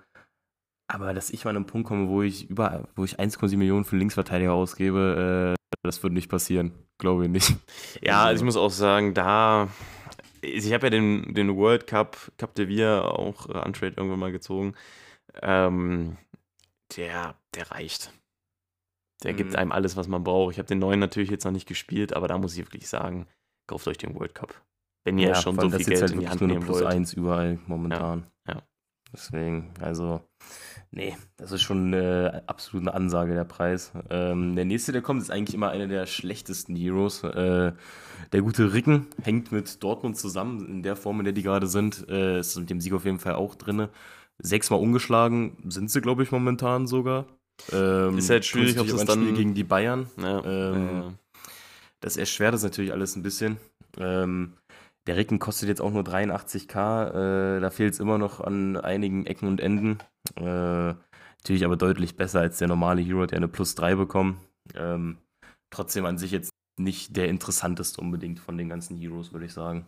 [0.87, 3.85] Aber dass ich mal an einen Punkt komme, wo ich über, wo ich 1,7 Millionen
[3.85, 6.73] für einen Linksverteidiger ausgebe, äh, das wird nicht passieren.
[6.97, 7.55] Glaube ich nicht.
[8.01, 9.69] Ja, also ich muss auch sagen, da.
[10.41, 14.31] Ich habe ja den, den World Cup, Cup de Via auch äh, Untrade irgendwann mal
[14.31, 14.73] gezogen.
[15.41, 16.17] Ähm,
[16.97, 18.13] der, der reicht.
[19.23, 19.38] Der mhm.
[19.38, 20.54] gibt einem alles, was man braucht.
[20.54, 23.27] Ich habe den neuen natürlich jetzt noch nicht gespielt, aber da muss ich wirklich sagen,
[23.67, 24.62] kauft euch den World Cup.
[25.04, 26.88] Wenn ihr ja, schon so viel Geld halt in die Hand nehmen plus wollt.
[26.88, 28.27] eins überall momentan.
[28.47, 28.62] Ja, ja.
[29.13, 30.21] Deswegen, also,
[30.91, 33.91] nee, das ist schon äh, absolut eine Ansage, der Preis.
[34.10, 37.23] Ähm, der nächste, der kommt, ist eigentlich immer einer der schlechtesten Heroes.
[37.23, 37.73] Äh,
[38.32, 42.08] der gute Ricken hängt mit Dortmund zusammen, in der Form, in der die gerade sind.
[42.10, 43.89] Äh, ist mit dem Sieg auf jeden Fall auch drin
[44.41, 47.25] sechsmal ungeschlagen sind sie, glaube ich, momentan sogar.
[47.71, 50.10] Ähm, ist halt schwierig, ob es dann gegen die Bayern.
[50.17, 51.13] Ja, ähm, ja.
[51.99, 53.58] Das erschwert es natürlich alles ein bisschen.
[53.97, 54.54] Ähm,
[55.08, 57.58] der Ricken kostet jetzt auch nur 83k.
[57.58, 59.99] Äh, da fehlt es immer noch an einigen Ecken und Enden.
[60.36, 60.93] Äh,
[61.43, 64.38] natürlich aber deutlich besser als der normale Hero, der eine Plus 3 bekommt.
[64.75, 65.17] Ähm,
[65.71, 66.51] trotzdem an sich jetzt
[66.84, 69.86] nicht der interessanteste unbedingt von den ganzen Heroes, würde ich sagen.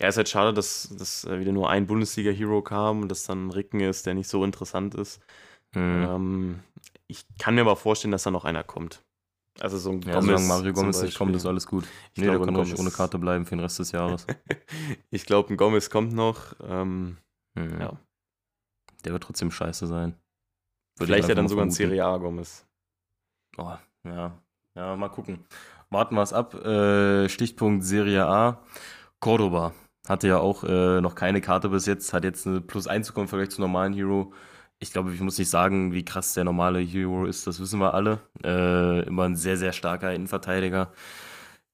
[0.00, 3.80] Ja, ist halt schade, dass, dass wieder nur ein Bundesliga-Hero kam und das dann Ricken
[3.80, 5.20] ist, der nicht so interessant ist.
[5.74, 6.06] Mhm.
[6.08, 6.60] Ähm,
[7.06, 9.02] ich kann mir aber vorstellen, dass da noch einer kommt.
[9.60, 10.26] Also so ein ja, Gomez.
[10.26, 11.84] Solange Mario Gomez nicht kommt, ist alles gut.
[12.12, 14.26] Ich nee, glaube, der kann ohne Karte bleiben für den Rest des Jahres.
[15.10, 16.54] ich glaube, ein Gomez kommt noch.
[16.62, 17.18] Ähm,
[17.54, 17.80] mhm.
[17.80, 17.96] Ja.
[19.04, 20.16] Der wird trotzdem scheiße sein.
[20.96, 22.66] Würde Vielleicht ja dann sogar ein Serie A Gomez.
[23.56, 23.72] Oh,
[24.04, 24.36] ja.
[24.74, 25.44] Ja, mal gucken.
[25.94, 26.54] Warten wir es ab.
[26.66, 28.60] Äh, Stichpunkt Serie A.
[29.20, 29.72] Cordoba
[30.06, 33.24] hatte ja auch äh, noch keine Karte bis jetzt, hat jetzt eine Plus 1 bekommen
[33.24, 34.32] im Vergleich zum normalen Hero.
[34.80, 37.94] Ich glaube, ich muss nicht sagen, wie krass der normale Hero ist, das wissen wir
[37.94, 38.20] alle.
[38.44, 40.92] Äh, immer ein sehr, sehr starker Innenverteidiger.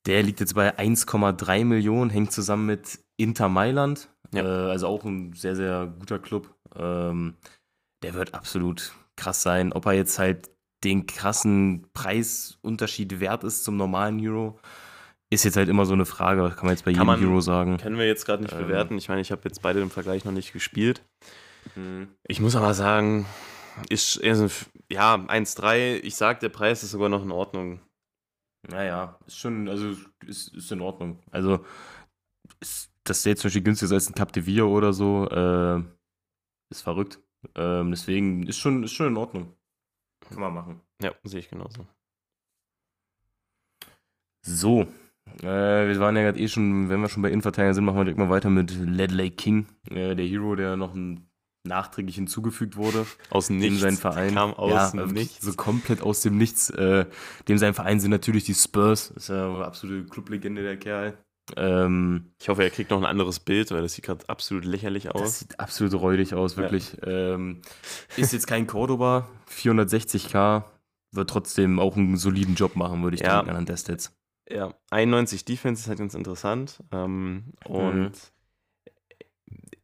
[0.07, 4.11] Der liegt jetzt bei 1,3 Millionen, hängt zusammen mit Inter Mailand.
[4.33, 4.45] Ja.
[4.45, 6.55] Äh, also auch ein sehr, sehr guter Club.
[6.77, 7.35] Ähm,
[8.03, 9.73] der wird absolut krass sein.
[9.73, 10.51] Ob er jetzt halt
[10.85, 14.59] den krassen Preisunterschied wert ist zum normalen Hero,
[15.31, 17.41] ist jetzt halt immer so eine Frage, kann man jetzt bei kann jedem man, Hero
[17.41, 17.77] sagen.
[17.77, 18.63] Können wir jetzt gerade nicht ähm.
[18.63, 18.99] bewerten.
[18.99, 21.05] Ich meine, ich habe jetzt beide im Vergleich noch nicht gespielt.
[21.77, 22.09] Mhm.
[22.27, 23.27] Ich muss aber sagen,
[23.89, 24.49] ist also,
[24.91, 26.01] ja 1,3.
[26.03, 27.81] Ich sag, der Preis ist sogar noch in Ordnung.
[28.69, 29.95] Naja, ist schon, also
[30.27, 31.19] ist, ist in Ordnung.
[31.31, 31.65] Also,
[32.61, 35.83] ist, dass der jetzt zum Beispiel günstiger ist als ein Captivia oder so, äh,
[36.71, 37.21] ist verrückt.
[37.55, 39.55] Ähm, deswegen ist schon, ist schon in Ordnung.
[40.29, 40.81] Kann man machen.
[41.03, 41.87] Ja, sehe ich genauso.
[44.43, 44.87] So.
[45.43, 48.05] Äh, wir waren ja gerade eh schon, wenn wir schon bei Innenverteidiger sind, machen wir
[48.05, 51.31] direkt mal weiter mit Ledley King, äh, der Hero, der noch ein
[51.65, 53.07] nachträglich hinzugefügt wurde.
[53.31, 53.81] Aus dem Nichts.
[53.81, 54.35] Sein Verein.
[54.35, 55.43] Kam aus ja, dem Nichts.
[55.43, 56.71] So komplett aus dem Nichts.
[56.71, 57.07] Äh,
[57.49, 59.11] dem sein Verein sind natürlich die Spurs.
[59.11, 61.19] Ist ja eine absolute Clublegende, der Kerl.
[61.57, 65.15] Ähm, ich hoffe, er kriegt noch ein anderes Bild, weil das sieht gerade absolut lächerlich
[65.15, 65.23] aus.
[65.23, 66.97] Das sieht absolut räudig aus, wirklich.
[67.05, 67.35] Ja.
[67.35, 67.63] Ähm,
[68.17, 70.65] ist jetzt kein Cordoba, 460k,
[71.13, 73.39] wird trotzdem auch einen soliden Job machen, würde ich ja.
[73.41, 74.13] denken, an der Stats.
[74.49, 76.83] Ja, 91 Defense ist halt ganz interessant.
[76.93, 78.13] Ähm, und mhm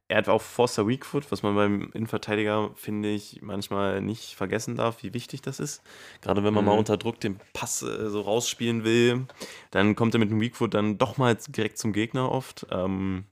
[0.08, 5.02] er hat auch Forster Weakfoot, was man beim Innenverteidiger, finde ich, manchmal nicht vergessen darf,
[5.02, 5.82] wie wichtig das ist.
[6.20, 6.70] Gerade wenn man mhm.
[6.70, 9.26] mal unter Druck den Pass äh, so rausspielen will,
[9.72, 12.66] dann kommt er mit dem Weakfoot dann doch mal direkt zum Gegner oft.
[12.70, 13.24] Ähm,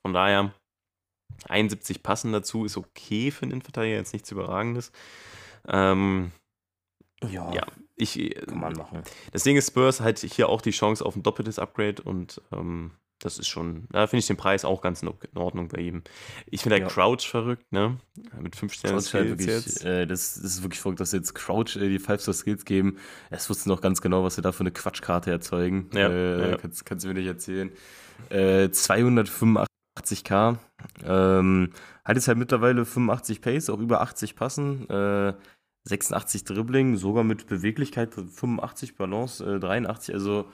[0.00, 0.54] von daher
[1.46, 4.92] 71 Passen dazu ist okay für einen Innenverteidiger, jetzt nichts Überragendes.
[5.66, 6.32] Ähm,
[7.22, 7.66] ja, ja,
[7.96, 9.02] ich, kann man machen.
[9.32, 12.92] Das Ding ist, Spurs hat hier auch die Chance auf ein doppeltes Upgrade und ähm,
[13.20, 16.02] das ist schon, da finde ich den Preis auch ganz in Ordnung bei ihm.
[16.46, 16.92] Ich finde der Ja.
[16.92, 17.98] Crouch verrückt, ne?
[18.40, 19.84] Mit 5 Sternen Crouch halt Skills wirklich, jetzt.
[19.84, 22.98] äh, das, das ist wirklich verrückt, dass jetzt Crouch äh, die 5-Star-Skills geben.
[23.30, 25.90] Es wussten noch ganz genau, was sie da für eine Quatschkarte erzeugen.
[25.94, 26.56] Ja, äh, ja.
[26.56, 27.70] Kannst, kannst du mir nicht erzählen.
[28.30, 30.58] Äh, 285k.
[31.04, 31.70] Ähm,
[32.04, 34.88] hat jetzt halt mittlerweile 85 Pace, auch über 80 Passen.
[34.88, 35.34] Äh,
[35.84, 40.14] 86 Dribbling, sogar mit Beweglichkeit 85 Balance, äh, 83.
[40.14, 40.46] Also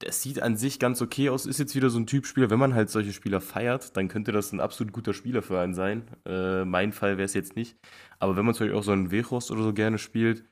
[0.00, 1.46] das sieht an sich ganz okay aus.
[1.46, 4.52] Ist jetzt wieder so ein Typspieler, wenn man halt solche Spieler feiert, dann könnte das
[4.52, 6.04] ein absolut guter Spieler für einen sein.
[6.26, 7.76] Äh, mein Fall wäre es jetzt nicht.
[8.18, 10.44] Aber wenn man zum Beispiel auch so einen Wechhorst oder so gerne spielt,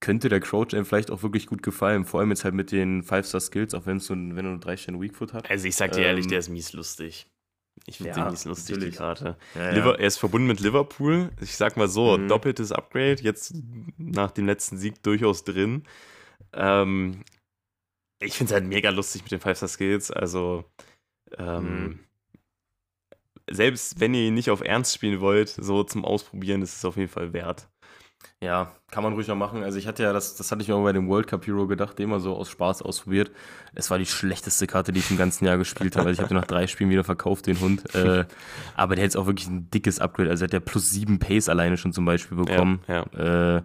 [0.00, 2.04] könnte der Crouch einem vielleicht auch wirklich gut gefallen.
[2.04, 4.76] Vor allem jetzt halt mit den 5-Star-Skills, auch wenn es so wenn er nur 3
[4.76, 5.50] Sterne Weakfoot hat.
[5.50, 7.26] Also ich sag dir ehrlich, Ähm, der ist mies lustig.
[7.86, 8.94] Ich finde ja, den mies lustig, natürlich.
[8.94, 9.36] die Karte.
[9.54, 11.30] Ja, Liver, er ist verbunden mit Liverpool.
[11.40, 12.28] Ich sag mal so, Mhm.
[12.28, 13.54] doppeltes Upgrade, jetzt
[13.96, 15.84] nach dem letzten Sieg durchaus drin.
[16.52, 17.22] Ähm,
[18.20, 20.10] ich finde es halt mega lustig mit den Five-Star-Skills.
[20.10, 20.64] Also,
[21.38, 21.98] ähm, Mhm.
[23.50, 26.96] selbst wenn ihr ihn nicht auf Ernst spielen wollt, so zum Ausprobieren, ist es auf
[26.96, 27.68] jeden Fall wert.
[28.42, 29.62] Ja, kann man ruhig mal machen.
[29.62, 31.66] Also ich hatte ja, das, das hatte ich mir auch bei dem World Cup Hero
[31.66, 33.30] gedacht, den mal so aus Spaß ausprobiert.
[33.74, 36.08] Es war die schlechteste Karte, die ich im ganzen Jahr gespielt habe.
[36.08, 37.82] Also ich habe nach drei Spielen wieder verkauft, den Hund.
[37.94, 38.24] Äh,
[38.76, 40.30] aber der hat jetzt auch wirklich ein dickes Upgrade.
[40.30, 42.80] Also er hat ja plus sieben Pace alleine schon zum Beispiel bekommen.
[42.88, 43.56] Ja, ja.
[43.56, 43.62] Äh,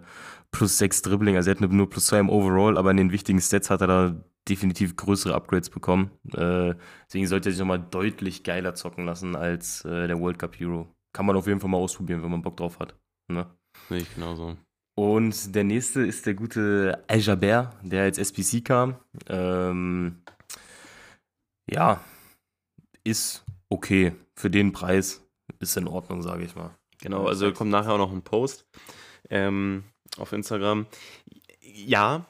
[0.56, 1.36] plus sechs Dribbling.
[1.36, 3.86] Also er hat nur plus zwei im Overall, aber in den wichtigen Stats hat er
[3.86, 4.16] da
[4.48, 6.10] definitiv größere Upgrades bekommen.
[6.32, 6.74] Äh,
[7.06, 10.88] deswegen sollte er sich nochmal deutlich geiler zocken lassen als äh, der World Cup Hero.
[11.12, 12.94] Kann man auf jeden Fall mal ausprobieren, wenn man Bock drauf hat.
[13.28, 13.46] Ne?
[13.90, 14.56] Sehe ich genauso.
[14.98, 18.96] Und der nächste ist der gute Al Jaber, der als SPC kam.
[19.28, 20.22] Ähm,
[21.70, 22.00] ja,
[23.04, 24.12] ist okay.
[24.36, 25.22] Für den Preis
[25.58, 26.70] ist in Ordnung, sage ich mal.
[27.02, 28.66] Genau, also kommt nachher auch noch ein Post
[29.30, 29.84] ähm,
[30.18, 30.86] auf Instagram.
[31.60, 32.26] Ja,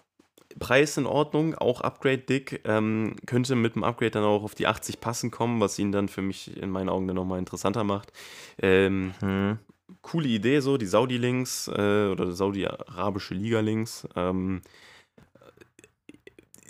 [0.58, 2.62] Preis in Ordnung, auch Upgrade dick.
[2.64, 6.08] Ähm, könnte mit dem Upgrade dann auch auf die 80 passen kommen, was ihn dann
[6.08, 8.12] für mich in meinen Augen dann nochmal interessanter macht.
[8.60, 9.58] Ähm, Hm.
[10.02, 14.62] coole Idee so, die Saudi-Links äh, oder Saudi-Arabische Liga-Links ähm,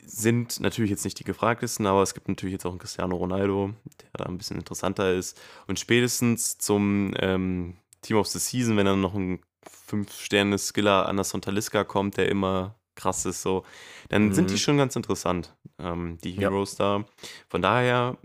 [0.05, 3.75] sind natürlich jetzt nicht die gefragtesten, aber es gibt natürlich jetzt auch einen Cristiano Ronaldo,
[4.01, 5.39] der da ein bisschen interessanter ist.
[5.67, 9.41] Und spätestens zum ähm, Team of the Season, wenn dann noch ein
[9.89, 13.65] 5-Sterne-Skiller an der Sontaliska kommt, der immer krass ist, so,
[14.09, 14.59] dann sind die Mhm.
[14.59, 16.49] schon ganz interessant, ähm, die Ja.
[16.51, 17.05] Heroes da.
[17.49, 18.17] Von daher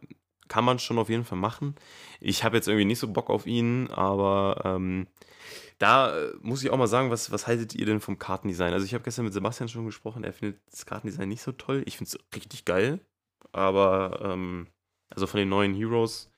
[0.48, 1.76] kann man schon auf jeden Fall machen.
[2.20, 5.08] Ich habe jetzt irgendwie nicht so Bock auf ihn, aber ähm,
[5.78, 8.74] da äh, muss ich auch mal sagen, was, was haltet ihr denn vom Kartendesign?
[8.74, 11.84] Also ich habe gestern mit Sebastian schon gesprochen, er findet das Kartendesign nicht so toll.
[11.86, 13.00] Ich finde es richtig geil,
[13.52, 14.68] aber ähm,
[15.10, 16.30] also von den neuen Heroes,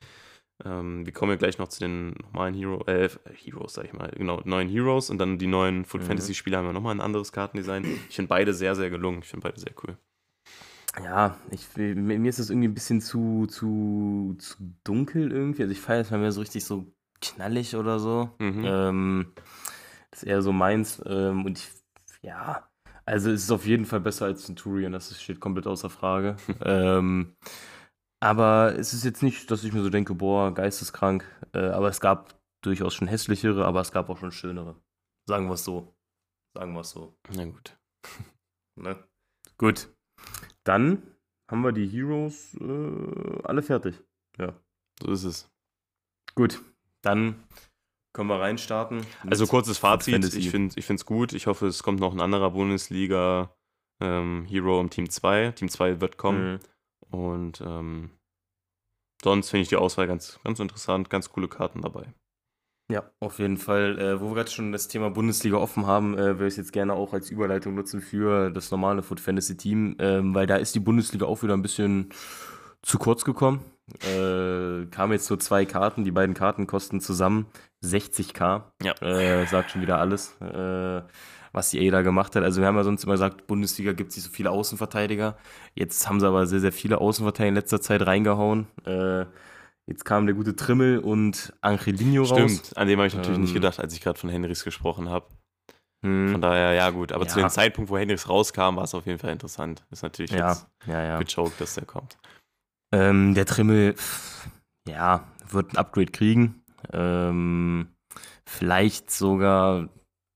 [0.64, 4.10] ähm, wir kommen ja gleich noch zu den normalen Hero, äh, Heroes, sag ich mal,
[4.10, 6.04] genau, neuen Heroes und dann die neuen Foot Mhm.
[6.04, 7.88] Fantasy Spieler haben ja nochmal ein anderes Kartendesign.
[8.08, 9.20] Ich finde beide sehr, sehr gelungen.
[9.22, 9.96] Ich finde beide sehr cool.
[11.02, 15.62] Ja, ich, mir mir ist das irgendwie ein bisschen zu, zu, zu dunkel irgendwie.
[15.62, 16.86] Also ich feiere es mal mehr so richtig so
[17.20, 18.30] knallig oder so.
[18.38, 18.64] Mhm.
[18.64, 19.32] Ähm,
[20.10, 21.02] das ist eher so meins.
[21.06, 21.68] Ähm, und ich,
[22.22, 22.68] ja,
[23.06, 26.36] also es ist auf jeden Fall besser als Centurion, das steht komplett außer Frage.
[26.64, 27.36] ähm,
[28.24, 31.26] aber es ist jetzt nicht, dass ich mir so denke, boah, geisteskrank.
[31.52, 34.80] Äh, aber es gab durchaus schon hässlichere, aber es gab auch schon schönere.
[35.28, 35.94] Sagen wir es so.
[36.56, 37.14] Sagen wir es so.
[37.34, 37.78] Na gut.
[38.76, 38.96] Ne?
[39.56, 39.88] Gut.
[40.64, 41.00] Dann
[41.48, 44.02] haben wir die Heroes äh, alle fertig.
[44.36, 44.52] Ja.
[45.00, 45.48] So ist es.
[46.34, 46.60] Gut.
[47.02, 47.44] Dann
[48.12, 49.06] können wir reinstarten.
[49.24, 51.34] Also kurzes Fazit, ich finde es gut.
[51.34, 53.54] Ich hoffe, es kommt noch ein anderer Bundesliga
[54.00, 55.52] ähm, Hero im Team 2.
[55.52, 56.54] Team 2 wird kommen.
[56.54, 56.60] Mhm.
[57.10, 58.10] Und ähm,
[59.22, 62.12] sonst finde ich die Auswahl ganz, ganz interessant, ganz coole Karten dabei.
[62.90, 63.98] Ja, auf jeden Fall.
[63.98, 66.72] Äh, wo wir gerade schon das Thema Bundesliga offen haben, äh, würde ich es jetzt
[66.72, 70.74] gerne auch als Überleitung nutzen für das normale Foot Fantasy Team, ähm, weil da ist
[70.74, 72.10] die Bundesliga auch wieder ein bisschen
[72.82, 73.64] zu kurz gekommen.
[74.02, 77.46] Äh, kamen jetzt nur zwei Karten, die beiden Karten kosten zusammen
[77.84, 78.62] 60k.
[78.82, 78.92] Ja.
[79.02, 81.02] Äh, sagt schon wieder alles, äh,
[81.52, 82.42] was die EA da gemacht hat.
[82.44, 85.36] Also wir haben ja sonst immer gesagt, Bundesliga gibt es nicht so viele Außenverteidiger.
[85.74, 88.66] Jetzt haben sie aber sehr, sehr viele Außenverteidiger in letzter Zeit reingehauen.
[88.86, 89.26] Äh,
[89.86, 92.38] jetzt kam der gute Trimmel und Angelino raus.
[92.38, 95.10] Stimmt, an dem habe ich natürlich nicht Ähm, gedacht, als ich gerade von Henrys gesprochen
[95.10, 95.26] habe.
[96.02, 96.30] Hm.
[96.32, 97.12] Von daher, ja gut.
[97.12, 97.46] Aber zu Ja.
[97.46, 99.84] dem Zeitpunkt, wo Henrys rauskam, war es auf jeden Fall interessant.
[99.90, 101.18] Ist natürlich Ja, jetzt ja, ja.
[101.18, 102.16] gechoked, dass der kommt.
[102.94, 103.96] Ähm, der Trimmel,
[104.88, 106.62] ja, wird ein Upgrade kriegen.
[106.92, 107.88] Ähm,
[108.46, 109.88] vielleicht sogar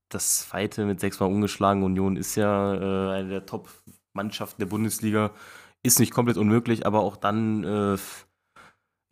[0.09, 1.83] das zweite mit sechsmal ungeschlagen.
[1.83, 5.31] Union ist ja äh, eine der Top-Mannschaften der Bundesliga.
[5.83, 7.97] Ist nicht komplett unmöglich, aber auch dann, äh,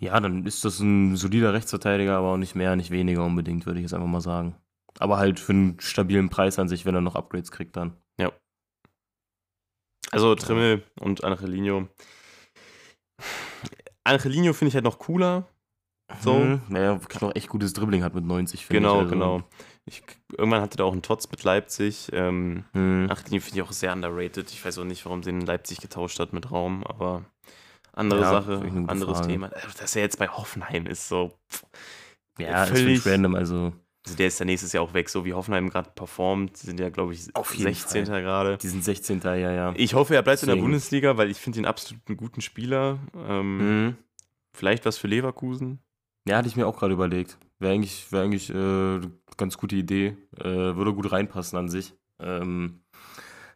[0.02, 3.80] ja, dann ist das ein solider Rechtsverteidiger, aber auch nicht mehr, nicht weniger unbedingt, würde
[3.80, 4.58] ich jetzt einfach mal sagen.
[5.00, 7.96] Aber halt für einen stabilen Preis an sich, wenn er noch Upgrades kriegt dann.
[10.12, 11.88] Also Trimmel und Angelino.
[14.04, 15.48] Angelino finde ich halt noch cooler.
[16.22, 16.34] So.
[16.36, 16.62] Mhm.
[16.70, 19.00] Naja, wirklich noch echt gutes Dribbling hat mit 90, finde Genau, ich.
[19.04, 19.44] Also, genau.
[19.86, 20.04] Ich,
[20.38, 22.10] irgendwann hatte er auch einen Tots mit Leipzig.
[22.14, 23.08] Ähm, Mhm.
[23.10, 24.50] Angelino finde ich auch sehr underrated.
[24.52, 27.26] Ich weiß auch nicht, warum sie in Leipzig getauscht hat mit Raum, aber
[27.94, 29.28] andere Ja, Sache, anderes Frage.
[29.34, 29.50] Thema.
[29.80, 31.34] Dass er jetzt bei Hoffenheim ist, so.
[31.52, 31.64] pff.
[32.40, 33.36] Ja, ist völlig- völlig random.
[33.36, 33.74] Also,
[34.08, 36.56] Also der ist ja nächstes Jahr auch weg, so wie Hoffenheim gerade performt.
[36.56, 38.06] Sind ja, glaube ich, Auf jeden 16.
[38.06, 38.58] gerade.
[38.58, 39.20] die sind 16.
[39.22, 39.74] Ja, ja.
[39.76, 40.66] Ich hoffe, er bleibt in der Deswegen.
[40.72, 43.00] Bundesliga, weil ich finde ihn absolut einen guten Spieler.
[43.28, 43.96] Ähm, Mhm.
[44.54, 45.80] Vielleicht was für Leverkusen.
[46.28, 47.38] Ja, hatte ich mir auch gerade überlegt.
[47.60, 50.16] Wäre eigentlich, wär eigentlich äh, eine ganz gute Idee.
[50.40, 51.94] Äh, würde gut reinpassen an sich.
[52.22, 52.80] Ähm,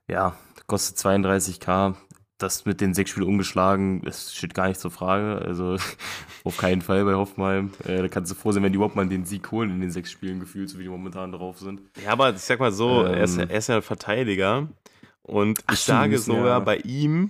[0.10, 0.36] ja,
[0.68, 1.95] kostet 32k.
[2.41, 5.43] Das mit den sechs Spielen ungeschlagen, das steht gar nicht zur Frage.
[5.45, 5.77] Also
[6.43, 7.71] auf keinen Fall bei Hoffenheim.
[7.85, 9.91] Äh, da kannst du froh sein, wenn die überhaupt mal den Sieg holen in den
[9.91, 11.81] sechs Spielen gefühlt, so wie die momentan drauf sind.
[12.03, 13.49] Ja, aber ich sag mal so, er, ist, Ähm.
[13.49, 14.67] er ist ja ein Verteidiger.
[15.23, 17.29] Und Ach, ich sage müssen sogar, ja- bei ihm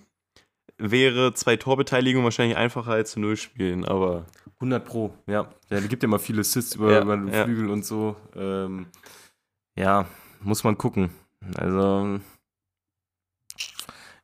[0.78, 3.86] wäre zwei Torbeteiligungen wahrscheinlich einfacher als zu Null spielen.
[3.86, 4.26] Aber
[4.60, 5.50] 100 Pro, ja.
[5.70, 7.44] Der gibt ja mal viele Assists über, Ja, über den ja.
[7.44, 8.16] Flügel und so.
[8.36, 8.88] Ähm,
[9.78, 10.06] ja,
[10.42, 11.10] muss man gucken.
[11.56, 12.20] Also,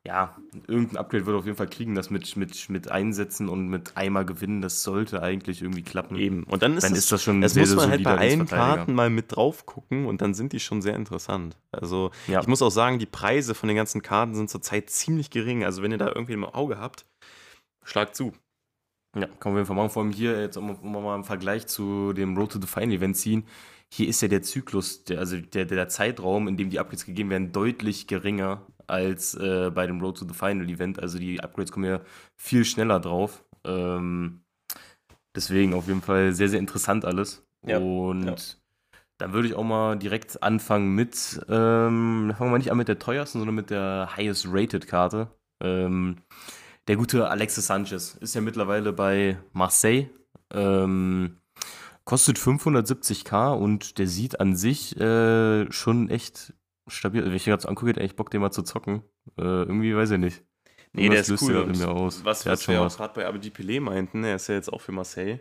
[0.08, 0.38] ja,
[0.68, 4.26] irgendein Upgrade wird auf jeden Fall kriegen, das mit, mit, mit Einsätzen und mit einmal
[4.26, 6.16] gewinnen, das sollte eigentlich irgendwie klappen.
[6.16, 6.43] eben.
[6.43, 8.18] Und dann ist, Dann es, ist das schon das sehr, muss sehr man halt bei
[8.18, 8.45] allen.
[8.47, 11.58] Karten mal mit drauf gucken und dann sind die schon sehr interessant.
[11.74, 12.39] Also Ja.
[12.39, 15.66] ich muss auch sagen, die Preise von den ganzen Karten sind zurzeit ziemlich gering.
[15.66, 17.05] Also wenn ihr da irgendwie im Auge habt,
[17.84, 18.32] schlagt zu.
[19.14, 19.89] Ja, kann man auf jeden Fall machen.
[19.89, 22.93] Vor allem hier, jetzt um, um mal einen Vergleich zu dem Road to the Final
[22.93, 23.43] Event ziehen.
[23.93, 27.30] Hier ist ja der Zyklus, der, also der, der Zeitraum, in dem die Upgrades gegeben
[27.30, 30.99] werden, deutlich geringer als äh, bei dem Road to the Final Event.
[30.99, 32.01] Also die Upgrades kommen ja
[32.38, 33.43] viel schneller drauf.
[33.65, 34.41] Ähm,
[35.35, 37.45] deswegen auf jeden Fall sehr, sehr interessant alles.
[37.65, 38.35] Ja, Und ja.
[39.17, 42.88] dann würde ich auch mal direkt anfangen mit, ähm, fangen wir mal nicht an mit
[42.88, 45.29] der teuersten, sondern mit der highest rated Karte.
[45.61, 46.17] Ähm,
[46.88, 50.07] der gute Alexis Sanchez ist ja mittlerweile bei Marseille.
[50.53, 51.38] Ähm,
[52.05, 56.53] kostet 570k und der sieht an sich äh, schon echt
[56.89, 57.23] stabil.
[57.23, 59.01] Wenn ich gerade so angucke, hätte ich eigentlich Bock, den mal zu zocken.
[59.38, 60.43] Äh, irgendwie weiß ich nicht.
[60.93, 61.53] Nee, der ist cool.
[61.53, 62.23] der Und in mir aus.
[62.23, 62.97] Was, Der was schon wir auch was.
[62.97, 65.39] gerade bei Abedi Pelé meinten, er ist ja jetzt auch für Marseille.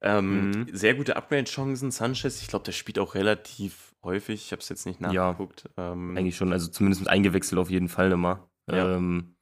[0.00, 0.66] Ähm, Mhm.
[0.72, 1.90] Sehr gute Upgrade-Chancen.
[1.90, 4.42] Sanchez, ich glaube, der spielt auch relativ häufig.
[4.44, 5.08] Ich habe es jetzt nicht Ja.
[5.32, 5.68] nachgeguckt.
[5.76, 8.48] Ähm, Eigentlich schon, also zumindest mit eingewechselt auf jeden Fall immer.
[8.70, 8.96] Ja.
[8.96, 9.36] Ähm,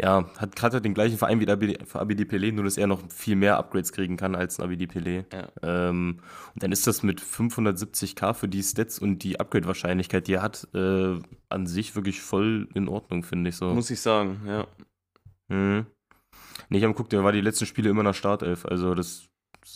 [0.00, 3.58] ja, hat gerade den gleichen Verein wie ABD Pelé, nur dass er noch viel mehr
[3.58, 5.24] Upgrades kriegen kann als ein ABD Pelé.
[5.32, 5.48] Ja.
[5.62, 6.20] Ähm,
[6.52, 10.66] und dann ist das mit 570k für die Stats und die Upgrade-Wahrscheinlichkeit, die er hat,
[10.74, 11.18] äh,
[11.48, 13.72] an sich wirklich voll in Ordnung, finde ich so.
[13.72, 14.66] Muss ich sagen, ja.
[15.48, 15.86] Mhm.
[16.70, 18.66] Nee, ich habe geguckt, der war die letzten Spiele immer nach Startelf.
[18.66, 19.28] Also das,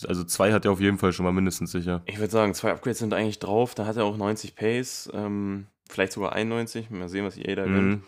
[0.05, 2.01] also zwei hat er auf jeden Fall schon mal mindestens sicher.
[2.05, 3.73] Ich würde sagen, zwei Upgrades sind eigentlich drauf.
[3.73, 6.89] Da hat er auch 90 Pace, ähm, vielleicht sogar 91.
[6.89, 8.03] Mal sehen, was EA da gönnt.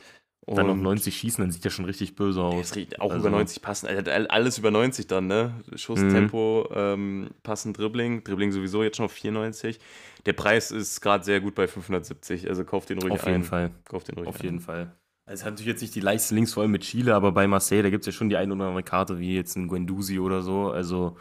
[0.48, 0.56] Mhm.
[0.56, 2.72] Dann noch Und 90 schießen, dann sieht er schon richtig böse aus.
[3.00, 3.88] auch Also- über 90 passen.
[3.88, 5.54] Also all- alles über 90 dann, ne?
[5.76, 6.10] Schuss, Mhm.
[6.10, 8.24] Tempo, ähm, passen, Dribbling.
[8.24, 9.80] Dribbling sowieso jetzt schon auf 94.
[10.26, 12.50] Der Preis ist gerade sehr gut bei 570.
[12.50, 13.34] Also kauft den ruhig Auf ein.
[13.34, 13.72] jeden Fall.
[13.88, 14.44] Kauft den ruhig Auf ein.
[14.44, 14.92] jeden Fall.
[15.28, 17.84] Also hat natürlich jetzt nicht die leichteste Links, vor allem mit Chile, aber bei Marseille,
[17.84, 20.42] da gibt es ja schon die eine oder andere Karte, wie jetzt ein Guendouzi oder
[20.42, 20.72] so.
[20.72, 21.16] Also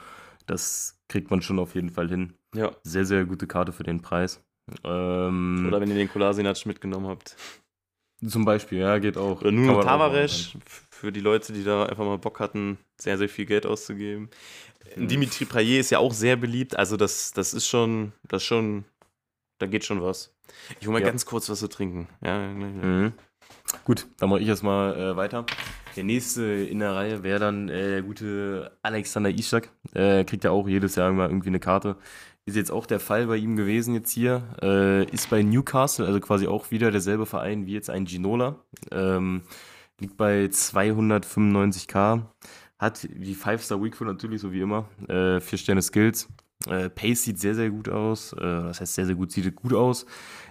[0.47, 2.33] das kriegt man schon auf jeden Fall hin.
[2.55, 2.73] Ja.
[2.83, 4.43] Sehr, sehr gute Karte für den Preis.
[4.85, 7.37] Ähm, Oder wenn ihr den Kolasinac mitgenommen habt.
[8.27, 9.41] Zum Beispiel, ja, geht auch.
[9.41, 10.53] Oder Nuno Tavares,
[10.91, 14.29] für die Leute, die da einfach mal Bock hatten, sehr, sehr viel Geld auszugeben.
[14.97, 15.09] Mhm.
[15.09, 18.85] Dimitri Praillet ist ja auch sehr beliebt, also das, das ist schon, das schon,
[19.59, 20.35] da geht schon was.
[20.81, 21.09] Ich hole mal Ja.
[21.11, 22.09] ganz kurz was zu trinken.
[22.25, 22.87] Ja, gleich wieder.
[22.87, 23.13] Mhm.
[23.85, 25.47] Gut, dann mache ich erstmal äh, weiter.
[25.97, 29.71] Der nächste in der Reihe wäre dann äh, der gute Alexander Ischak.
[29.95, 31.97] Äh, kriegt ja auch jedes Jahr immer irgendwie eine Karte.
[32.51, 34.43] Ist jetzt auch der Fall bei ihm gewesen jetzt hier.
[34.61, 38.57] Äh, ist bei Newcastle, also quasi auch wieder derselbe Verein wie jetzt ein Ginola.
[38.91, 39.43] Ähm,
[40.01, 42.23] liegt bei 295k.
[42.77, 44.89] Hat die 5-Star Week natürlich, so wie immer.
[45.07, 46.27] Äh, vier Sterne Skills.
[46.67, 48.33] Äh, Pace sieht sehr, sehr gut aus.
[48.33, 50.05] Äh, das heißt, sehr, sehr gut, sieht gut aus.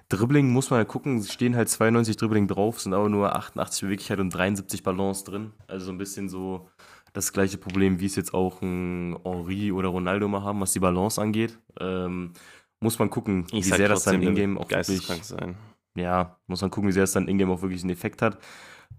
[0.07, 4.21] Dribbling muss man ja gucken, stehen halt 92 Dribbling drauf, sind aber nur 88 Beweglichkeit
[4.21, 5.51] und 73 Balance drin.
[5.67, 6.69] Also so ein bisschen so
[7.13, 10.79] das gleiche Problem, wie es jetzt auch ein Henri oder Ronaldo mal haben, was die
[10.79, 11.59] Balance angeht.
[11.79, 12.33] Ähm,
[12.79, 15.57] muss man gucken, wie sag sehr das dann in-game auch wirklich, sein.
[15.95, 18.39] ja, muss man gucken, wie sehr es dann in-game auch wirklich einen Effekt hat.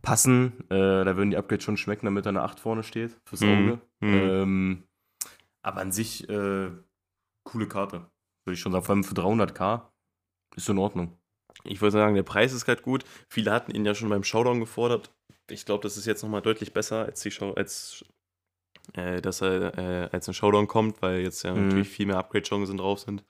[0.03, 3.41] Passen, äh, da würden die Upgrades schon schmecken, damit da eine 8 vorne steht, fürs
[3.43, 3.81] Mhm, Auge.
[4.01, 4.09] mhm.
[4.31, 4.83] Ähm,
[5.63, 6.71] aber an sich, äh,
[7.45, 8.11] coole Karte,
[8.45, 9.91] würde ich schon sagen, vor allem für 300k
[10.57, 11.17] ist in Ordnung.
[11.65, 13.05] Ich würde sagen, der Preis ist halt gut.
[13.29, 15.11] Viele hatten ihn ja schon beim Showdown gefordert.
[15.51, 18.05] Ich glaube, das ist jetzt nochmal deutlich besser, als, die Show, als
[18.95, 21.67] äh, dass er äh, als ein Showdown kommt, weil jetzt ja Mhm.
[21.69, 23.25] natürlich viel mehr Upgrade-Chancen drauf sind.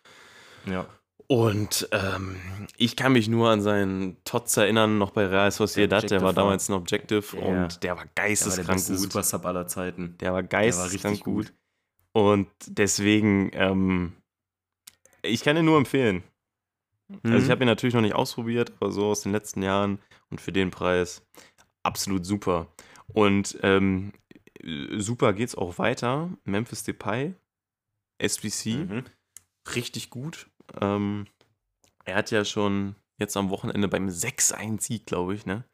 [0.67, 0.87] Ja.
[1.27, 2.37] Und ähm,
[2.77, 6.33] ich kann mich nur an seinen Tots erinnern, noch bei Real Sociedad, der, der war
[6.33, 7.43] damals ein Objective ja.
[7.43, 9.13] und der war geisteskrank der war der gut.
[9.13, 10.17] Super Sub aller Zeiten.
[10.19, 11.47] Der war geisteskrank der war gut.
[11.47, 11.55] gut.
[12.13, 14.13] Und deswegen, ähm,
[15.23, 16.25] ich kann ihn nur empfehlen.
[17.11, 17.33] Mhm.
[17.33, 17.51] Also ich mhm.
[17.51, 19.99] habe ihn natürlich noch nicht ausprobiert, aber so aus den letzten Jahren
[20.31, 21.23] und für den Preis
[21.83, 22.69] absolut super.
[23.13, 24.13] Und ähm,
[24.97, 26.31] super geht's auch weiter.
[26.45, 27.35] Memphis Depay,
[28.19, 29.05] SBC, mhm.
[29.75, 30.49] richtig gut.
[30.81, 31.27] Ähm,
[32.05, 35.65] er hat ja schon jetzt am Wochenende beim 6-1-Sieg, glaube ich, ne?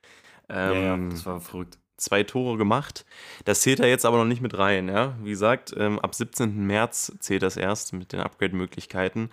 [0.49, 1.79] Ähm, ja, das war verrückt.
[1.99, 3.07] Zwei Tore gemacht.
[3.47, 5.17] Das zählt er jetzt aber noch nicht mit rein, ja.
[5.23, 6.67] Wie gesagt, ähm, ab 17.
[6.67, 9.31] März zählt das erst mit den Upgrade-Möglichkeiten.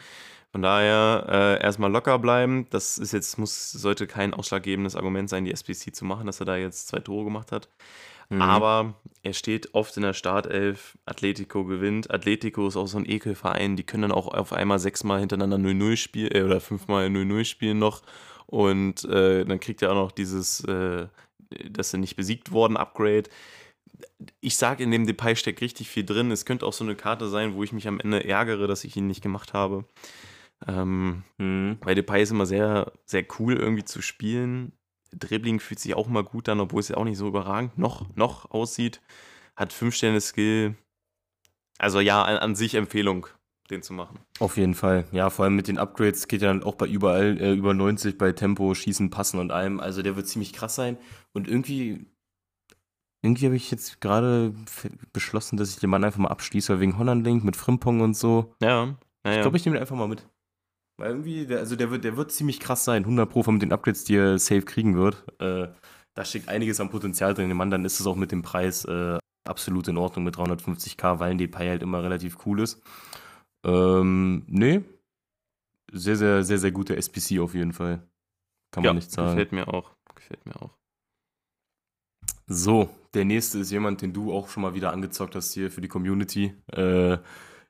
[0.53, 2.67] Von daher äh, erstmal locker bleiben.
[2.69, 6.45] Das ist jetzt, muss, sollte kein ausschlaggebendes Argument sein, die SPC zu machen, dass er
[6.45, 7.69] da jetzt zwei Tore gemacht hat.
[8.29, 8.39] Mhm.
[8.39, 8.93] Aber
[9.23, 10.95] er steht oft in der Startelf.
[11.07, 12.11] Atletico gewinnt.
[12.11, 13.75] Atletico ist auch so ein Ekelverein.
[13.75, 17.79] Die können dann auch auf einmal sechsmal hintereinander 0-0 spielen äh, oder fünfmal 0-0 spielen
[17.79, 18.03] noch.
[18.45, 21.07] Und äh, dann kriegt er auch noch dieses, äh,
[21.67, 23.23] dass sie nicht besiegt worden, Upgrade.
[24.39, 26.29] Ich sage, in dem Depay steckt richtig viel drin.
[26.29, 28.95] Es könnte auch so eine Karte sein, wo ich mich am Ende ärgere, dass ich
[28.95, 29.85] ihn nicht gemacht habe.
[30.67, 31.77] Ähm, mhm.
[31.81, 34.73] Weil Depay ist immer sehr, sehr cool irgendwie zu spielen.
[35.11, 38.15] Dribbling fühlt sich auch mal gut an, obwohl es ja auch nicht so überragend noch,
[38.15, 39.01] noch aussieht.
[39.55, 40.75] Hat 5 Sterne Skill.
[41.77, 43.27] Also ja, an, an, sich Empfehlung,
[43.69, 44.19] den zu machen.
[44.39, 45.05] Auf jeden Fall.
[45.11, 48.17] Ja, vor allem mit den Upgrades geht ja dann auch bei überall äh, über 90
[48.17, 49.79] bei Tempo, Schießen, Passen und allem.
[49.79, 50.97] Also der wird ziemlich krass sein.
[51.33, 52.05] Und irgendwie,
[53.21, 54.53] irgendwie habe ich jetzt gerade
[55.11, 58.55] beschlossen, dass ich den Mann einfach mal abschließe, wegen Holland-Link mit Frimpong und so.
[58.61, 58.95] Ja.
[59.25, 60.27] ja ich glaube, ich nehme den einfach mal mit.
[61.03, 63.03] Weil irgendwie, der, also der wird, der wird ziemlich krass sein.
[63.03, 65.25] 100 Pro mit den Upgrades, die er safe kriegen wird.
[65.41, 65.67] Äh,
[66.13, 67.51] da steckt einiges an Potenzial drin.
[67.57, 71.31] Mann, dann ist es auch mit dem Preis äh, absolut in Ordnung mit 350k, weil
[71.31, 72.81] ein Depay halt immer relativ cool ist.
[73.65, 74.81] Ähm, nee.
[75.91, 78.07] Sehr, sehr, sehr, sehr gute SPC auf jeden Fall.
[78.71, 79.31] Kann man ja, nicht sagen.
[79.31, 79.91] Gefällt mir auch.
[80.15, 80.71] Gefällt mir auch.
[82.47, 85.81] So, der nächste ist jemand, den du auch schon mal wieder angezockt hast hier für
[85.81, 86.53] die Community.
[86.67, 87.17] Äh,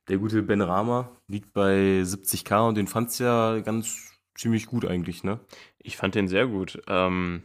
[0.08, 5.24] der gute Ben Rama liegt bei 70k und den fand's ja ganz ziemlich gut eigentlich,
[5.24, 5.40] ne?
[5.80, 6.82] Ich fand den sehr gut.
[6.88, 7.44] Ähm,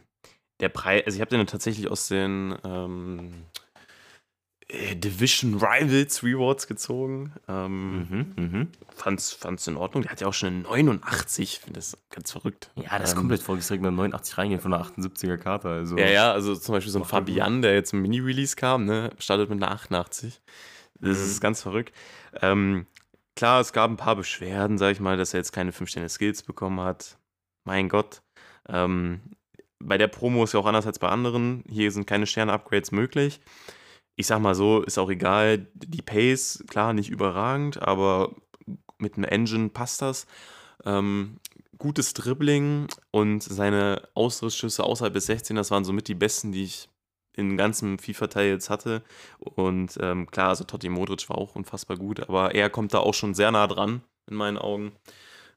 [0.59, 3.45] der Preis, also ich habe den tatsächlich aus den ähm,
[4.67, 7.33] äh, Division Rivals Rewards gezogen.
[7.47, 8.67] Ähm, mhm, mh.
[8.95, 10.03] fand's, fand's in Ordnung.
[10.03, 11.43] Der hat ja auch schon eine 89.
[11.43, 12.71] Ich finde das ganz verrückt.
[12.75, 15.69] Ja, das ist ähm, komplett vorgeschreckt mit 89 reingehen von einer 78er Karte.
[15.69, 15.97] Also.
[15.97, 19.49] Ja, ja, also zum Beispiel so ein Fabian, der jetzt im Mini-Release kam, ne, startet
[19.49, 20.39] mit einer 88.
[21.01, 21.23] Das mhm.
[21.23, 21.93] ist ganz verrückt.
[22.41, 22.87] Ähm,
[23.35, 26.09] klar, es gab ein paar Beschwerden, sag ich mal, dass er jetzt keine 5 Sterne
[26.09, 27.17] Skills bekommen hat.
[27.65, 28.21] Mein Gott.
[28.67, 29.21] Ähm,
[29.79, 31.63] bei der Promo ist ja auch anders als bei anderen.
[31.69, 33.39] Hier sind keine Sterne-Upgrades möglich.
[34.15, 35.67] Ich sag mal so, ist auch egal.
[35.73, 38.35] Die Pace, klar, nicht überragend, aber
[38.97, 40.27] mit einem Engine passt das.
[40.83, 41.37] Ähm,
[41.77, 46.89] gutes Dribbling und seine Ausrissschüsse außerhalb des 16, das waren somit die besten, die ich
[47.39, 49.01] in ganzem FIFA-Teil jetzt hatte.
[49.39, 53.13] Und ähm, klar, also Totti Modric war auch unfassbar gut, aber er kommt da auch
[53.13, 54.91] schon sehr nah dran, in meinen Augen.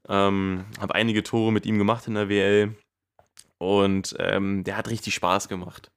[0.09, 2.75] Ähm, habe einige Tore mit ihm gemacht in der WL
[3.59, 5.93] und ähm, der hat richtig Spaß gemacht.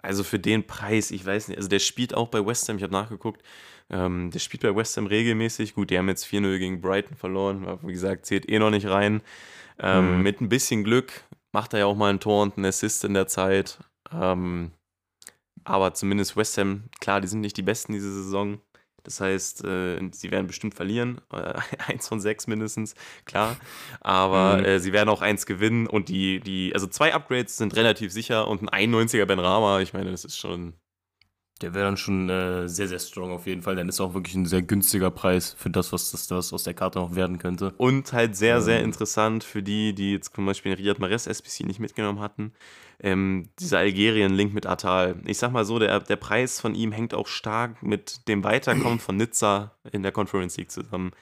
[0.00, 2.82] Also für den Preis, ich weiß nicht, also der spielt auch bei West Ham, ich
[2.82, 3.42] habe nachgeguckt,
[3.90, 5.74] ähm, der spielt bei West Ham regelmäßig.
[5.74, 8.86] Gut, die haben jetzt 4-0 gegen Brighton verloren, aber wie gesagt, zählt eh noch nicht
[8.86, 9.22] rein.
[9.78, 10.22] Ähm, mhm.
[10.22, 13.14] Mit ein bisschen Glück macht er ja auch mal ein Tor und einen Assist in
[13.14, 13.78] der Zeit.
[14.12, 14.72] Ähm,
[15.68, 18.60] aber zumindest West Ham, klar, die sind nicht die Besten diese Saison.
[19.04, 21.20] Das heißt, äh, sie werden bestimmt verlieren.
[21.32, 21.54] Äh,
[21.86, 22.94] eins von sechs mindestens,
[23.24, 23.56] klar.
[24.00, 24.64] Aber mhm.
[24.64, 25.86] äh, sie werden auch eins gewinnen.
[25.86, 29.92] Und die, die, also zwei Upgrades sind relativ sicher und ein 91er Ben Rama, ich
[29.92, 30.74] meine, das ist schon
[31.60, 33.74] der wäre dann schon äh, sehr, sehr strong auf jeden Fall.
[33.74, 36.74] Dann ist auch wirklich ein sehr günstiger Preis für das, was das, das aus der
[36.74, 37.74] Karte noch werden könnte.
[37.76, 38.62] Und halt sehr, ähm.
[38.62, 42.52] sehr interessant für die, die jetzt zum Beispiel Riyad Mahrez SPC nicht mitgenommen hatten.
[43.00, 45.20] Ähm, dieser Algerien-Link mit Atal.
[45.24, 48.98] Ich sag mal so, der, der Preis von ihm hängt auch stark mit dem Weiterkommen
[49.00, 51.12] von Nizza in der Conference League zusammen.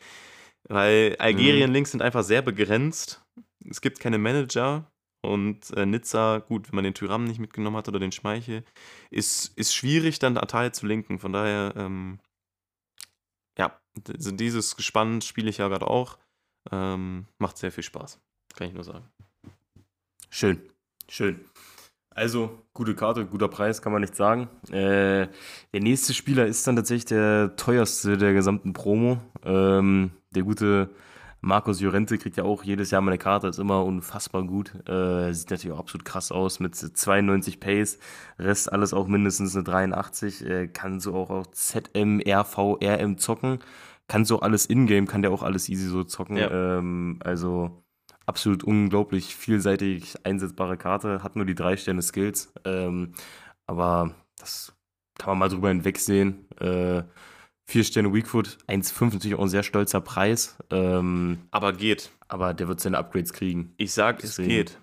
[0.69, 3.23] Weil Algerien-Links sind einfach sehr begrenzt.
[3.69, 4.91] Es gibt keine Manager
[5.27, 8.65] und äh, Nizza, gut, wenn man den Tyram nicht mitgenommen hat oder den Schmeichel,
[9.11, 11.19] ist, ist schwierig, dann Atal zu linken.
[11.19, 12.21] Von daher, ähm,
[13.59, 16.19] ja, dieses Gespann spiele ich ja gerade auch.
[16.71, 18.21] Ähm, macht sehr viel Spaß,
[18.55, 19.09] kann ich nur sagen.
[20.31, 20.61] Schön,
[21.09, 21.45] schön.
[22.11, 24.49] Also, gute Karte, guter Preis, kann man nicht sagen.
[24.71, 25.29] Äh,
[25.75, 29.21] der nächste Spieler ist dann tatsächlich der teuerste der gesamten Promo.
[29.45, 30.91] Ähm, der gute
[31.47, 34.75] Markus Llorente kriegt ja auch jedes Jahr mal eine Karte, ist immer unfassbar gut.
[34.89, 38.01] Äh, sieht natürlich auch absolut krass aus mit 92 Pace,
[38.41, 40.45] Rest alles auch mindestens eine 83.
[40.45, 43.61] Äh, kann so auch auf ZM, RV, RM zocken.
[44.09, 46.37] kann so alles in-game, kann der auch alles easy so zocken.
[46.37, 46.79] Ja.
[46.79, 47.85] Ähm, also
[48.27, 52.53] absolut unglaublich vielseitig einsetzbare Karte, hat nur die drei Sterne Skills.
[52.65, 53.13] Ähm,
[53.69, 54.75] aber das
[55.17, 56.51] kann man mal drüber hinwegsehen.
[56.59, 57.05] Äh,
[57.69, 60.57] vier Sterne Weakfoot, 1,50 auch ein sehr stolzer Preis.
[60.71, 62.11] Ähm, Aber geht.
[62.29, 63.75] aber der wird seine Upgrades kriegen.
[63.77, 64.51] Ich sag, Deswegen.
[64.51, 64.79] es geht.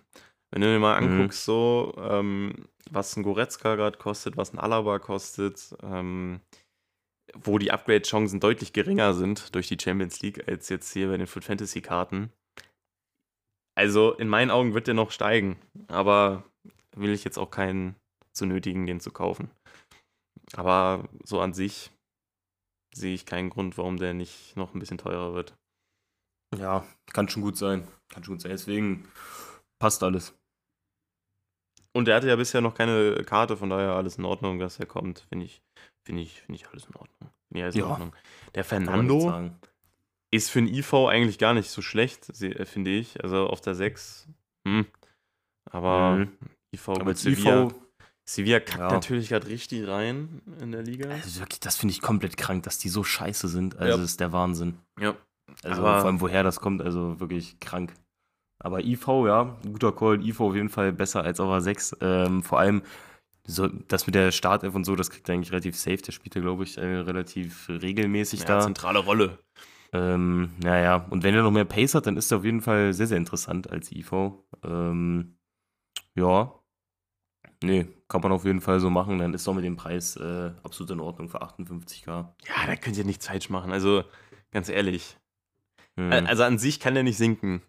[0.52, 1.08] Wenn du dir mal Mhm.
[1.14, 6.42] anguckst, so, ähm, was ein Goretzka gerade kostet, was ein Alaba kostet, ähm,
[7.34, 11.26] wo die Upgrade-Chancen deutlich geringer sind durch die Champions League als jetzt hier bei den
[11.26, 12.32] Foot Fantasy-Karten.
[13.76, 15.58] Also in meinen Augen wird der noch steigen,
[15.88, 16.44] aber
[16.96, 17.96] will ich jetzt auch keinen
[18.34, 19.50] zu nötigen, den zu kaufen.
[20.56, 21.90] Aber so an sich
[22.94, 25.56] sehe ich keinen Grund, warum der nicht noch ein bisschen teurer wird.
[26.56, 27.88] Ja, kann schon gut sein.
[28.10, 28.52] Kann schon gut sein.
[28.52, 29.08] Deswegen
[29.80, 30.36] passt alles.
[31.96, 34.86] Und er hatte ja bisher noch keine Karte, von daher alles in Ordnung, dass er
[34.86, 35.20] kommt.
[35.30, 35.62] Finde ich,
[36.06, 37.32] finde ich, finde ich alles in Ordnung.
[37.54, 37.88] Ich alles in Ja.
[37.88, 38.16] Ordnung.
[38.56, 39.52] Der Fernando
[40.32, 43.24] ist für einen IV eigentlich gar nicht so schlecht, äh, finde ich.
[43.24, 44.28] Also auf der 6.
[44.68, 44.88] Hm.
[45.72, 46.38] Aber Mhm.
[46.74, 47.72] IV Aber als IV,
[48.26, 48.92] Sevilla kackt Ja.
[48.92, 51.10] natürlich gerade richtig rein in der Liga.
[51.10, 53.76] also wirklich, das finde ich komplett krank, dass die so scheiße sind.
[53.78, 53.98] Also Ja.
[53.98, 54.78] das ist der Wahnsinn.
[55.00, 55.16] Ja.
[55.64, 57.94] Also Aber- vor allem, woher das kommt, also wirklich krank.
[58.60, 60.26] Aber IV, ja, guter Call.
[60.26, 61.98] IV auf jeden Fall besser als auf A6.
[62.00, 62.82] Ähm, vor allem
[63.46, 65.98] so, das mit der Startelf und so, das kriegt er eigentlich relativ safe.
[65.98, 68.60] Der spielt ja, glaube ich, äh, relativ regelmäßig Ja, da.
[68.62, 69.38] zentrale Rolle.
[69.92, 72.94] Ähm, naja, und wenn er noch mehr Pace hat, dann ist er auf jeden Fall
[72.94, 74.32] sehr, sehr interessant als IV.
[74.64, 75.36] Ähm,
[76.16, 76.54] ja.
[77.64, 79.20] Nee, kann man auf jeden Fall so machen.
[79.20, 82.08] Dann ist doch mit dem Preis äh, absolut in Ordnung für 58k.
[82.08, 83.72] Ja, da könnt ihr nichts falsch machen.
[83.72, 84.04] Also,
[84.52, 85.18] ganz ehrlich.
[85.96, 86.12] Mhm.
[86.12, 87.62] Also an sich kann der nicht sinken.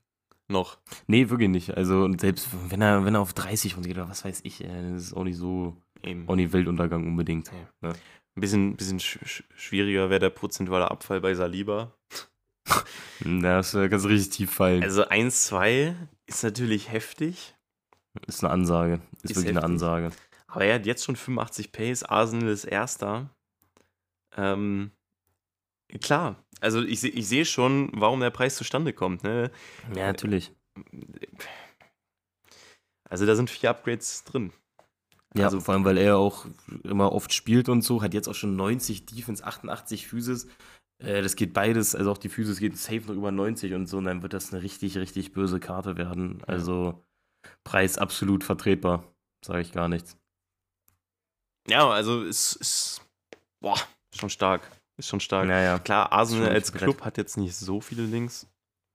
[0.48, 0.78] Noch.
[1.06, 1.74] Nee, wirklich nicht.
[1.76, 4.92] Also, und selbst wenn er, wenn er auf 30 runtergeht oder was weiß ich, äh,
[4.92, 6.28] das ist auch nicht so, Eben.
[6.28, 7.50] auch nicht Weltuntergang unbedingt.
[7.52, 7.88] Nee.
[7.88, 7.94] Ne?
[8.36, 11.94] Ein bisschen, bisschen sch sch schwieriger wäre der prozentuale Abfall bei Saliba.
[13.22, 14.82] Hm, Das äh, kannst du richtig tief fallen.
[14.82, 15.94] Also 1-2
[16.26, 17.53] ist natürlich heftig,
[18.26, 19.00] ist eine Ansage.
[19.22, 19.64] Ist, Ist wirklich eine heftig.
[19.72, 20.10] Ansage.
[20.48, 23.30] aber er hat jetzt schon 85 Pace, Arsenal ist Erster.
[24.36, 24.90] Ähm,
[26.00, 29.22] klar, also ich, ich sehe schon, warum der Preis zustande kommt.
[29.24, 29.50] Ne?
[29.94, 30.52] Ja, natürlich.
[33.08, 34.52] Also da sind vier Upgrades drin.
[35.36, 36.46] Ja, Also- vor allem, weil er auch
[36.84, 40.46] immer oft spielt und so, hat jetzt auch schon 90 Defense, 88 Physis.
[40.98, 43.98] Äh, das geht beides, also auch die Physis geht safe noch über 90 und so,
[43.98, 46.42] und dann wird das eine richtig, richtig böse Karte werden.
[46.46, 47.02] Also
[47.64, 49.04] Preis absolut vertretbar,
[49.44, 50.16] sage ich gar nichts.
[51.68, 53.02] Ja, also es ist
[53.60, 53.78] boah,
[54.14, 54.70] schon stark.
[54.96, 55.46] Ist schon stark.
[55.48, 56.82] Naja, Klar, Arsenal als Brett.
[56.82, 58.46] Club hat jetzt nicht so viele Links.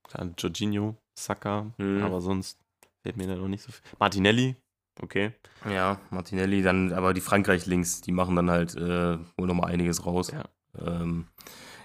[0.03, 2.03] Klar, Jorginho, Saka, Mhm.
[2.03, 2.57] aber sonst
[3.03, 3.81] fällt mir da noch nicht so viel.
[3.99, 4.55] Martinelli,
[5.01, 5.33] okay.
[5.69, 10.31] ja, Martinelli, dann, aber die Frankreich-Links, die machen dann halt äh, wohl nochmal einiges raus.
[10.31, 10.43] Ja.
[10.79, 11.27] Ähm,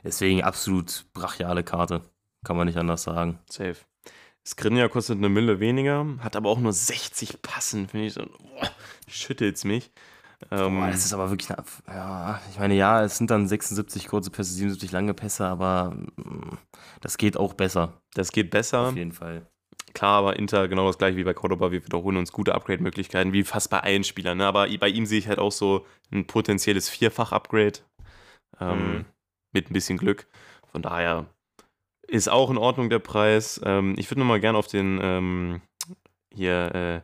[0.04, 2.02] deswegen absolut brachiale Karte,
[2.44, 3.38] kann man nicht anders sagen.
[3.50, 3.76] Safe.
[4.46, 8.22] Skriniar kostet eine Mille weniger, hat aber auch nur 60 Passen, finde ich so.
[8.24, 8.70] Boah,
[9.08, 9.90] schüttelt's mich.
[10.50, 14.08] Ähm, Boah, das ist aber wirklich eine, ja, ich meine, ja, es sind dann 76
[14.08, 16.58] kurze Pässe, 77 lange Pässe, aber mm,
[17.00, 18.88] das geht auch besser, das geht besser.
[18.88, 19.46] auf jeden Fall.
[19.94, 21.70] Klar, aber Inter genau das gleiche wie bei Cordoba.
[21.70, 24.38] Wir wiederholen uns gute Upgrade-Möglichkeiten, wie fast bei allen Spielern.
[24.38, 24.46] Ne?
[24.46, 27.78] Aber bei ihm sehe ich halt auch so ein potenzielles Vierfach-Upgrade.
[28.60, 29.04] Ähm, Mhm.
[29.52, 30.26] Mit ein bisschen Glück.
[30.72, 31.26] Von daher
[32.14, 33.60] ist auch in Ordnung der Preis.
[33.64, 35.60] Ähm, ich würde nochmal gerne auf den ähm,
[36.32, 37.02] hier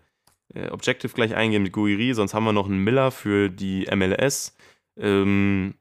[0.55, 3.87] äh, äh, Objective gleich eingehen mit Guiri, sonst haben wir noch einen Miller für die
[3.95, 4.57] MLS.
[4.97, 5.75] Ähm,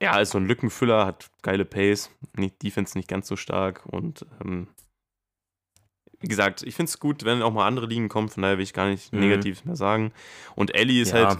[0.00, 4.26] ja, ist so ein Lückenfüller, hat geile Pace, nicht, Defense nicht ganz so stark und
[4.42, 4.68] ähm,
[6.20, 8.64] wie gesagt, ich finde es gut, wenn auch mal andere Ligen kommen, von daher will
[8.64, 9.20] ich gar nicht Mhm.
[9.20, 10.12] negativ mehr sagen.
[10.54, 11.28] Und Ellie ist Ja.
[11.28, 11.38] halt,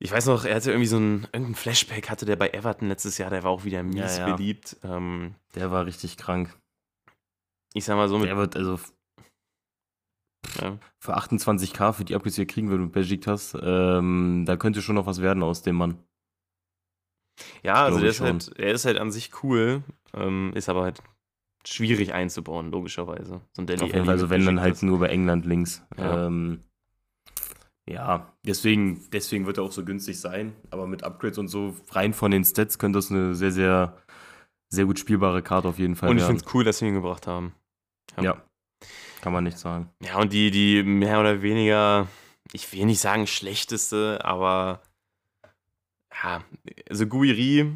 [0.00, 3.18] ich weiß noch, er hatte irgendwie so ein, irgendein Flashback hatte der bei Everton letztes
[3.18, 4.36] Jahr, der war auch wieder mies Ja, ja.
[4.36, 4.76] beliebt.
[4.84, 6.56] Ähm, Der war richtig krank.
[7.74, 8.78] ich sag mal so mit, Der wird also
[10.60, 14.82] ja, für 28k für die Upgrades, die er kriegen würde mit Besiktas, ähm, da könnte
[14.82, 15.98] schon noch was werden aus dem Mann.
[17.62, 19.82] ja also der ist halt, er ist halt an sich cool,
[20.14, 21.02] ähm, ist aber halt
[21.66, 23.42] schwierig einzubauen, logischerweise.
[23.52, 25.84] So ein Deli Auf jeden Fall, also wenn dann halt nur bei England links.
[25.98, 26.26] Ja.
[26.26, 26.64] Ähm,
[27.88, 30.54] ja, deswegen, deswegen wird er auch so günstig sein.
[30.70, 33.96] Aber mit Upgrades und so rein von den Stats könnte das eine sehr, sehr,
[34.68, 36.94] sehr gut spielbare Karte auf jeden Fall Und ich finde es cool, dass wir ihn
[36.94, 37.54] gebracht haben.
[38.16, 38.22] ja.
[38.22, 38.42] ja,
[39.22, 39.90] kann man nicht sagen.
[40.02, 42.08] Ja, und die, die mehr oder weniger,
[42.52, 44.82] ich will nicht sagen schlechteste, aber
[46.22, 46.42] ja,
[46.90, 47.72] also Guiri,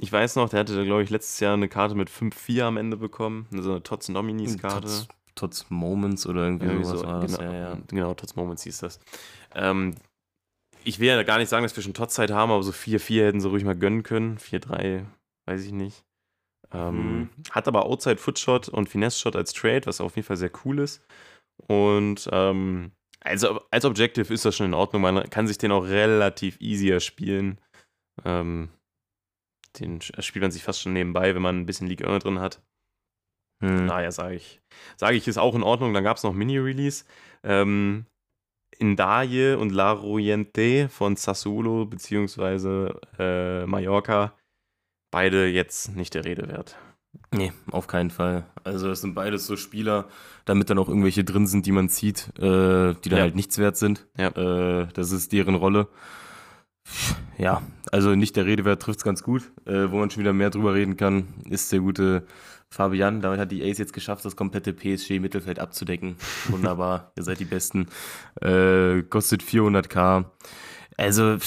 [0.00, 2.96] ich weiß noch, der hatte, glaube ich, letztes Jahr eine Karte mit 5-4 am Ende
[2.96, 4.86] bekommen, so eine Tots Nominis-Karte.
[4.86, 7.38] Tots, Tots Moments oder irgendwie, Irgendwie sowas so, war das.
[7.38, 7.78] genau, Ja, ja.
[7.88, 9.00] genau, Tots Moments hieß das.
[9.54, 9.94] Ähm,
[10.84, 13.40] ich will ja gar nicht sagen, dass wir schon Tots-Zeit haben, aber so 4-4 hätten
[13.40, 14.38] sie ruhig mal gönnen können.
[14.38, 15.04] 4-3,
[15.46, 16.04] weiß ich nicht.
[16.72, 17.28] Ähm, mhm.
[17.50, 20.78] Hat aber Outside Footshot und Finesse Shot als Trade, was auf jeden Fall sehr cool
[20.78, 21.02] ist.
[21.66, 25.02] Und ähm, also als Objective ist das schon in Ordnung.
[25.02, 27.60] Man kann sich den auch relativ easier spielen.
[28.24, 28.70] Ähm,
[29.78, 32.62] den spielt man sich fast schon nebenbei, wenn man ein bisschen League Earner drin hat.
[33.60, 33.86] Hm.
[33.86, 34.60] Daher sage ich,
[34.96, 35.94] sage ich, ist auch in Ordnung.
[35.94, 37.04] Dann gab es noch Mini-Release.
[37.42, 38.06] Ähm,
[38.78, 42.94] Indaye und La Royente von Sassuolo bzw.
[43.18, 44.32] Äh, Mallorca.
[45.10, 46.76] Beide jetzt nicht der Rede wert.
[47.32, 48.44] Nee, auf keinen Fall.
[48.64, 50.08] Also es sind beides so Spieler,
[50.44, 53.22] damit dann auch irgendwelche drin sind, die man zieht, äh, die dann ja.
[53.22, 54.06] halt nichts wert sind.
[54.16, 54.28] Ja.
[54.28, 55.88] Äh, das ist deren Rolle.
[57.38, 59.52] Ja, also nicht der Rede wert trifft es ganz gut.
[59.66, 62.26] Äh, wo man schon wieder mehr drüber reden kann, ist der gute
[62.72, 63.20] Fabian.
[63.20, 66.16] Damit hat die Ace jetzt geschafft, das komplette PSG-Mittelfeld abzudecken.
[66.48, 67.88] Wunderbar, ihr seid die Besten.
[68.40, 70.24] Äh, kostet 400k.
[70.96, 71.38] Also,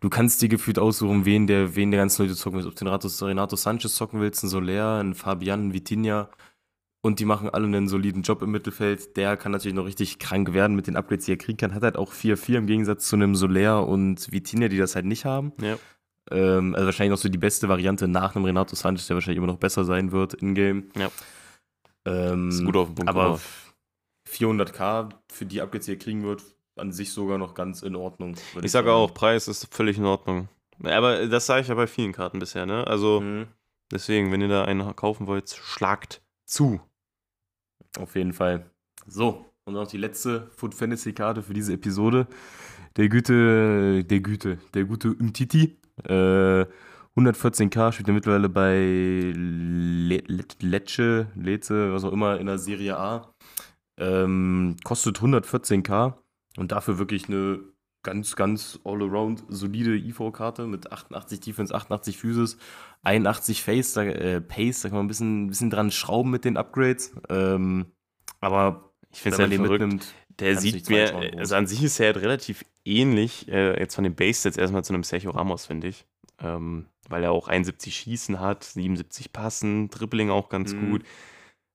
[0.00, 2.68] du kannst dir gefühlt aussuchen, wen der, wen der ganzen Leute zocken willst.
[2.68, 6.30] Ob du den Renato, Renato Sanchez zocken willst, einen Soler, einen Fabian, einen Vitinha.
[7.04, 9.16] Und die machen alle einen soliden Job im Mittelfeld.
[9.16, 11.74] Der kann natürlich noch richtig krank werden mit den Upgrades, die er kriegen kann.
[11.74, 15.24] Hat halt auch 4-4 im Gegensatz zu einem Soler und Vitinha, die das halt nicht
[15.24, 15.52] haben.
[15.60, 15.76] Ja.
[16.30, 19.46] Ähm, also wahrscheinlich noch so die beste Variante nach einem Renato Sanchez, der wahrscheinlich immer
[19.46, 20.90] noch besser sein wird in-game.
[20.96, 21.10] Ja.
[22.04, 23.08] Ähm, ist gut auf den Punkt.
[23.08, 23.74] Aber drauf.
[24.28, 26.42] 400k für die Upgrades, die er kriegen wird,
[26.76, 28.34] an sich sogar noch ganz in Ordnung.
[28.56, 28.88] Ich, ich sage sagen.
[28.90, 30.48] auch, Preis ist völlig in Ordnung.
[30.82, 32.86] Aber das sage ich ja bei vielen Karten bisher, ne?
[32.86, 33.46] Also mhm.
[33.90, 36.80] deswegen, wenn ihr da einen kaufen wollt, schlagt zu.
[37.98, 38.70] Auf jeden Fall.
[39.06, 42.26] So, und noch die letzte Food Fantasy Karte für diese Episode.
[42.96, 45.78] Der Güte, der Güte, der gute Umtiti.
[46.08, 46.66] Äh,
[47.16, 50.22] 114k spielt er mittlerweile bei Le
[50.60, 53.34] Lecce, Leze, was auch immer, in der Serie A.
[53.98, 56.14] Ähm, kostet 114k.
[56.56, 57.60] Und dafür wirklich eine
[58.02, 62.58] ganz, ganz all-around solide IV-Karte mit 88 Defense, 88 Physis,
[63.02, 66.56] 81 Face, da, äh, Pace, da kann man ein bisschen, bisschen dran schrauben mit den
[66.56, 67.14] Upgrades.
[67.28, 67.86] Ähm,
[68.40, 70.14] aber ich finde es halt den mitnimmt.
[70.38, 74.14] Der sieht mir, also an sich ist er halt relativ ähnlich, äh, jetzt von den
[74.14, 76.06] Base-Sets erstmal zu einem Sergio Ramos, finde ich.
[76.40, 80.90] Ähm, weil er auch 71 Schießen hat, 77 Passen, Dribbling auch ganz mhm.
[80.90, 81.02] gut.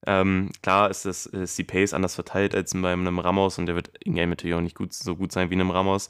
[0.06, 3.76] Ähm, klar ist, das, ist die Pace anders verteilt als bei einem Ramos und der
[3.76, 6.10] wird in-game natürlich auch nicht gut, so gut sein wie einem Ramos.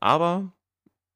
[0.00, 0.52] Aber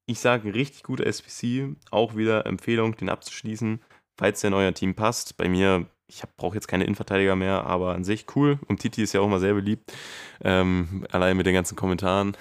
[0.09, 1.75] ich sage, richtig guter SPC.
[1.91, 3.79] Auch wieder Empfehlung, den abzuschließen,
[4.17, 5.37] falls der neue Team passt.
[5.37, 8.59] Bei mir, ich brauche jetzt keine Innenverteidiger mehr, aber an sich cool.
[8.67, 9.93] Und Titi ist ja auch mal sehr beliebt.
[10.41, 12.35] Ähm, allein mit den ganzen Kommentaren.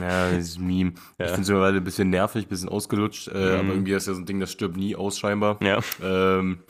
[0.00, 0.92] Ja, dieses Meme.
[1.18, 1.26] Ja.
[1.26, 3.58] Ich finde es mittlerweile ein bisschen nervig, ein bisschen ausgelutscht, äh, mhm.
[3.58, 5.58] aber irgendwie ist ja so ein Ding, das stirbt nie aus, scheinbar.
[5.60, 5.80] Ja.
[6.02, 6.60] Ähm,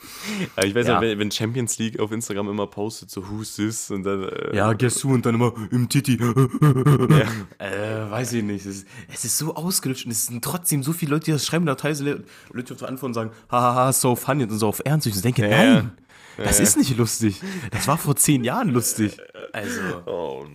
[0.57, 3.91] ja ich weiß ja, wenn, wenn, Champions League auf Instagram immer postet, so who's this
[3.91, 4.25] und dann.
[4.25, 6.19] Äh, ja, guess who und dann immer im Titi.
[6.19, 7.27] ja.
[7.59, 8.67] äh, weiß ich nicht.
[8.67, 11.47] Es ist, es ist, so ausgelutscht und es sind trotzdem so viele Leute, die das
[11.47, 15.07] schreiben, da teilweise Leute auf antworten und sagen, hahaha, so funny und so auf Ernst.
[15.07, 15.93] Ich denke, nein.
[16.37, 17.41] Das ist nicht lustig.
[17.71, 19.19] Das war vor zehn Jahren lustig.
[19.53, 19.81] Also.
[20.07, 20.47] Oh,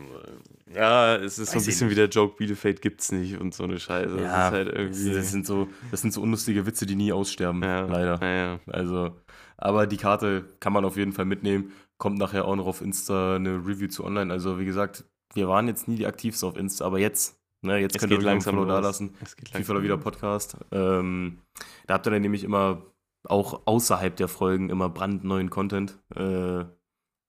[0.73, 3.79] ja, es ist so ein bisschen wie der Joke, Bielefeld gibt's nicht und so eine
[3.79, 4.17] Scheiße.
[4.17, 7.63] Ja, das, halt irgendwie das, sind so, das sind so unlustige Witze, die nie aussterben,
[7.63, 8.19] ja, leider.
[8.21, 8.59] Ja, ja.
[8.67, 9.15] Also,
[9.57, 11.71] aber die Karte kann man auf jeden Fall mitnehmen.
[11.97, 14.31] Kommt nachher auch noch auf Insta eine Review zu online.
[14.31, 17.95] Also, wie gesagt, wir waren jetzt nie die aktivste auf Insta, aber jetzt, ne, jetzt
[17.95, 19.15] es könnt ihr euch langsam Follow da lassen.
[19.51, 20.57] FIFA wieder Podcast.
[20.71, 21.39] Ähm,
[21.87, 22.83] da habt ihr dann nämlich immer
[23.29, 25.97] auch außerhalb der Folgen immer brandneuen Content.
[26.15, 26.65] Äh,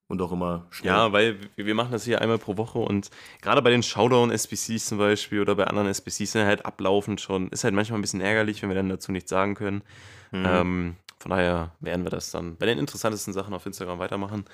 [0.09, 0.93] und auch immer schnell.
[0.93, 3.11] Ja, weil wir machen das hier einmal pro Woche und
[3.43, 7.65] gerade bei den Showdown-SBCs zum Beispiel oder bei anderen SBCs sind halt ablaufend schon, ist
[7.65, 9.83] halt manchmal ein bisschen ärgerlich, wenn wir dann dazu nichts sagen können.
[10.31, 10.47] Mhm.
[10.47, 14.47] Ähm, von daher werden wir das dann bei den interessantesten Sachen auf Instagram weitermachen.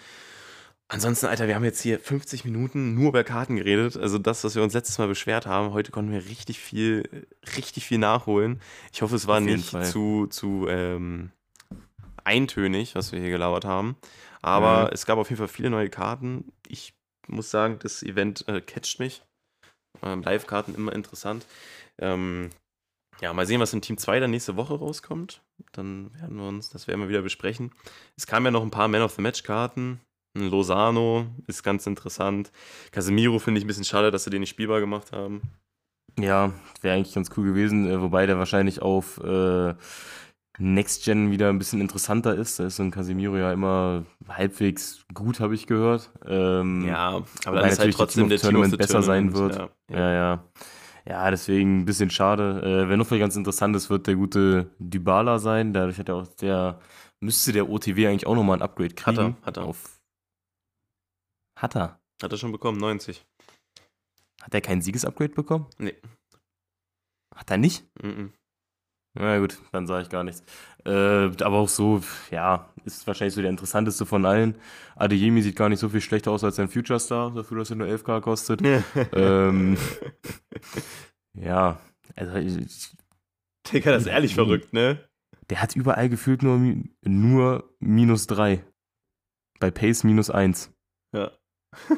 [0.95, 3.97] Ansonsten, Alter, wir haben jetzt hier 50 Minuten nur über Karten geredet.
[3.97, 5.73] Also das, was wir uns letztes Mal beschwert haben.
[5.73, 7.27] Heute konnten wir richtig viel,
[7.57, 8.61] richtig viel nachholen.
[8.93, 9.85] Ich hoffe, es war nicht Fall.
[9.85, 11.33] zu, zu ähm,
[12.23, 13.97] eintönig, was wir hier gelabert haben.
[14.41, 14.91] Aber mhm.
[14.93, 16.53] es gab auf jeden Fall viele neue Karten.
[16.69, 16.95] Ich
[17.27, 19.25] muss sagen, das Event äh, catcht mich.
[20.01, 21.45] Ähm, Live-Karten immer interessant.
[21.99, 22.51] Ähm,
[23.21, 25.43] ja, mal sehen, was in Team 2 dann nächste Woche rauskommt.
[25.73, 27.73] Dann werden wir uns, das werden wir wieder besprechen.
[28.17, 30.01] Es kamen ja noch ein paar Man of the Match-Karten.
[30.35, 32.51] Lozano ist ganz interessant.
[32.91, 35.43] Casemiro finde ich ein bisschen schade, dass sie den nicht spielbar gemacht haben.
[36.19, 39.75] Ja, wäre eigentlich ganz cool gewesen, äh, wobei der wahrscheinlich auf äh,
[40.59, 42.61] Next Gen wieder ein bisschen interessanter ist.
[42.61, 46.11] Da ist so ein Casemiro ja immer halbwegs gut, habe ich gehört.
[46.27, 49.57] Ähm, ja, aber dann ist halt trotzdem der Tournament besser Tournament, sein wird.
[49.91, 50.13] Ja, ja.
[50.13, 50.45] ja.
[51.07, 51.31] ja.
[51.31, 52.63] deswegen ein bisschen schade.
[52.63, 55.73] Äh, wer noch vielleicht ganz interessant ist, wird der gute Dybala sein.
[55.73, 56.79] Dadurch hat er auch der,
[57.19, 59.17] müsste der OTW eigentlich auch nochmal ein Upgrade kriegen.
[59.17, 59.65] Hat er, hat er.
[59.65, 59.94] Auf,
[61.65, 62.01] hat er.
[62.23, 63.25] Hat er schon bekommen, 90.
[64.43, 65.67] Hat er kein Siegesupgrade bekommen?
[65.79, 65.95] Nee.
[67.35, 67.85] Hat er nicht?
[68.03, 68.33] Mhm.
[69.15, 70.43] Na gut, dann sage ich gar nichts.
[70.85, 74.57] Äh, aber auch so, ja, ist wahrscheinlich so der interessanteste von allen.
[74.97, 77.77] Adeyemi sieht gar nicht so viel schlechter aus als sein Future Star, dafür, dass er
[77.77, 78.61] nur 11k kostet.
[79.13, 79.79] ähm,
[81.35, 81.81] ja,
[82.17, 82.97] also ich,
[83.73, 85.09] Digga, das ist ehrlich verrückt, ne?
[85.49, 86.61] Der hat überall gefühlt nur,
[87.03, 88.65] nur minus 3.
[89.61, 90.74] Bei Pace minus 1.
[91.89, 91.97] Ja.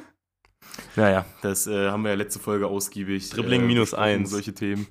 [0.96, 3.30] naja, das äh, haben wir ja letzte Folge ausgiebig.
[3.30, 4.30] Dribbling äh, minus 1.
[4.30, 4.86] Solche Themen.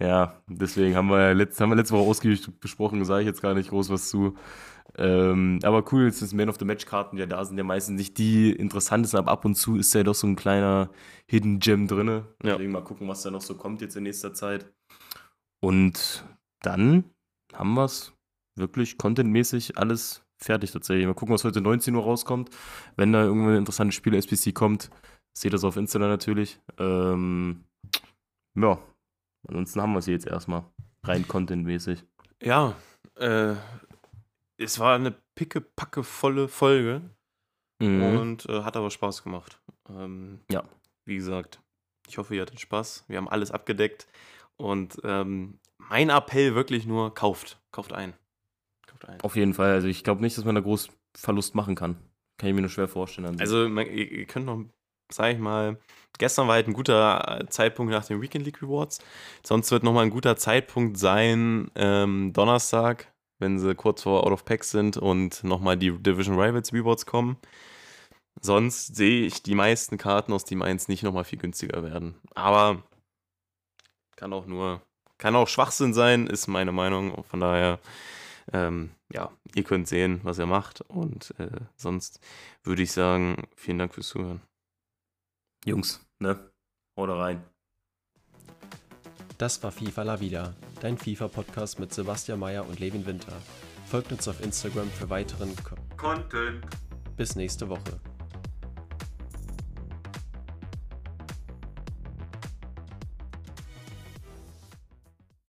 [0.00, 3.42] Ja, deswegen haben wir, ja letzt, haben wir letzte Woche ausgiebig besprochen, sage ich jetzt
[3.42, 4.36] gar nicht groß was zu.
[4.96, 7.98] Ähm, aber cool, jetzt ist Man of the Match Karten, ja, da sind ja meistens
[7.98, 10.90] nicht die interessantesten, aber ab und zu ist ja doch so ein kleiner
[11.28, 12.08] Hidden Gem drin.
[12.08, 12.24] Ja.
[12.42, 14.72] Deswegen mal gucken, was da noch so kommt jetzt in nächster Zeit.
[15.60, 16.24] Und
[16.62, 17.04] dann
[17.52, 18.12] haben wir es
[18.56, 21.06] wirklich contentmäßig alles fertig tatsächlich.
[21.06, 22.50] Mal gucken, was heute 19 Uhr rauskommt.
[22.96, 24.90] Wenn da irgendein interessantes Spiel SPC kommt,
[25.36, 26.58] seht das auf Insta natürlich.
[26.78, 27.64] Ähm,
[28.54, 28.78] ja,
[29.46, 30.64] ansonsten haben wir es jetzt erstmal.
[31.04, 32.04] Rein contentmäßig.
[32.42, 32.74] Ja,
[33.16, 33.54] äh,
[34.56, 37.02] es war eine picke-packe volle Folge
[37.80, 39.60] und äh, hat aber Spaß gemacht.
[39.88, 40.64] Ähm, Ja.
[41.04, 41.60] Wie gesagt,
[42.08, 43.04] ich hoffe, ihr hattet Spaß.
[43.08, 44.06] Wir haben alles abgedeckt
[44.56, 47.60] und ähm, mein Appell wirklich nur, kauft.
[47.70, 48.14] Kauft ein.
[48.98, 49.20] Kauft ein.
[49.20, 49.72] Auf jeden Fall.
[49.72, 51.96] Also ich glaube nicht, dass man da groß Verlust machen kann.
[52.38, 53.26] Kann ich mir nur schwer vorstellen.
[53.26, 53.40] an sich.
[53.42, 54.64] Also, man, ihr, ihr könnt noch,
[55.10, 55.78] sag ich mal,
[56.18, 59.00] gestern war halt ein guter äh, Zeitpunkt nach den Weekend League Rewards.
[59.44, 64.44] Sonst wird nochmal ein guter Zeitpunkt sein, ähm, Donnerstag, wenn sie kurz vor Out of
[64.44, 67.38] Pack sind und nochmal die Division Rivals Rewards kommen.
[68.40, 72.14] Sonst sehe ich die meisten Karten aus Team 1 nicht nochmal viel günstiger werden.
[72.36, 72.84] Aber
[74.14, 74.80] kann auch nur,
[75.18, 77.24] kann auch Schwachsinn sein, ist meine Meinung.
[77.24, 77.80] Von daher,
[78.52, 80.80] ähm, ja, ihr könnt sehen, was ihr macht.
[80.82, 82.20] Und äh, sonst
[82.62, 84.40] würde ich sagen, vielen Dank fürs Zuhören.
[85.64, 86.38] Jungs, ne?
[86.96, 87.42] Haut rein.
[89.38, 93.40] Das war FIFA La Vida, dein FIFA-Podcast mit Sebastian Mayer und Levin Winter.
[93.86, 96.66] Folgt uns auf Instagram für weiteren Ko Content.
[97.16, 98.00] Bis nächste Woche.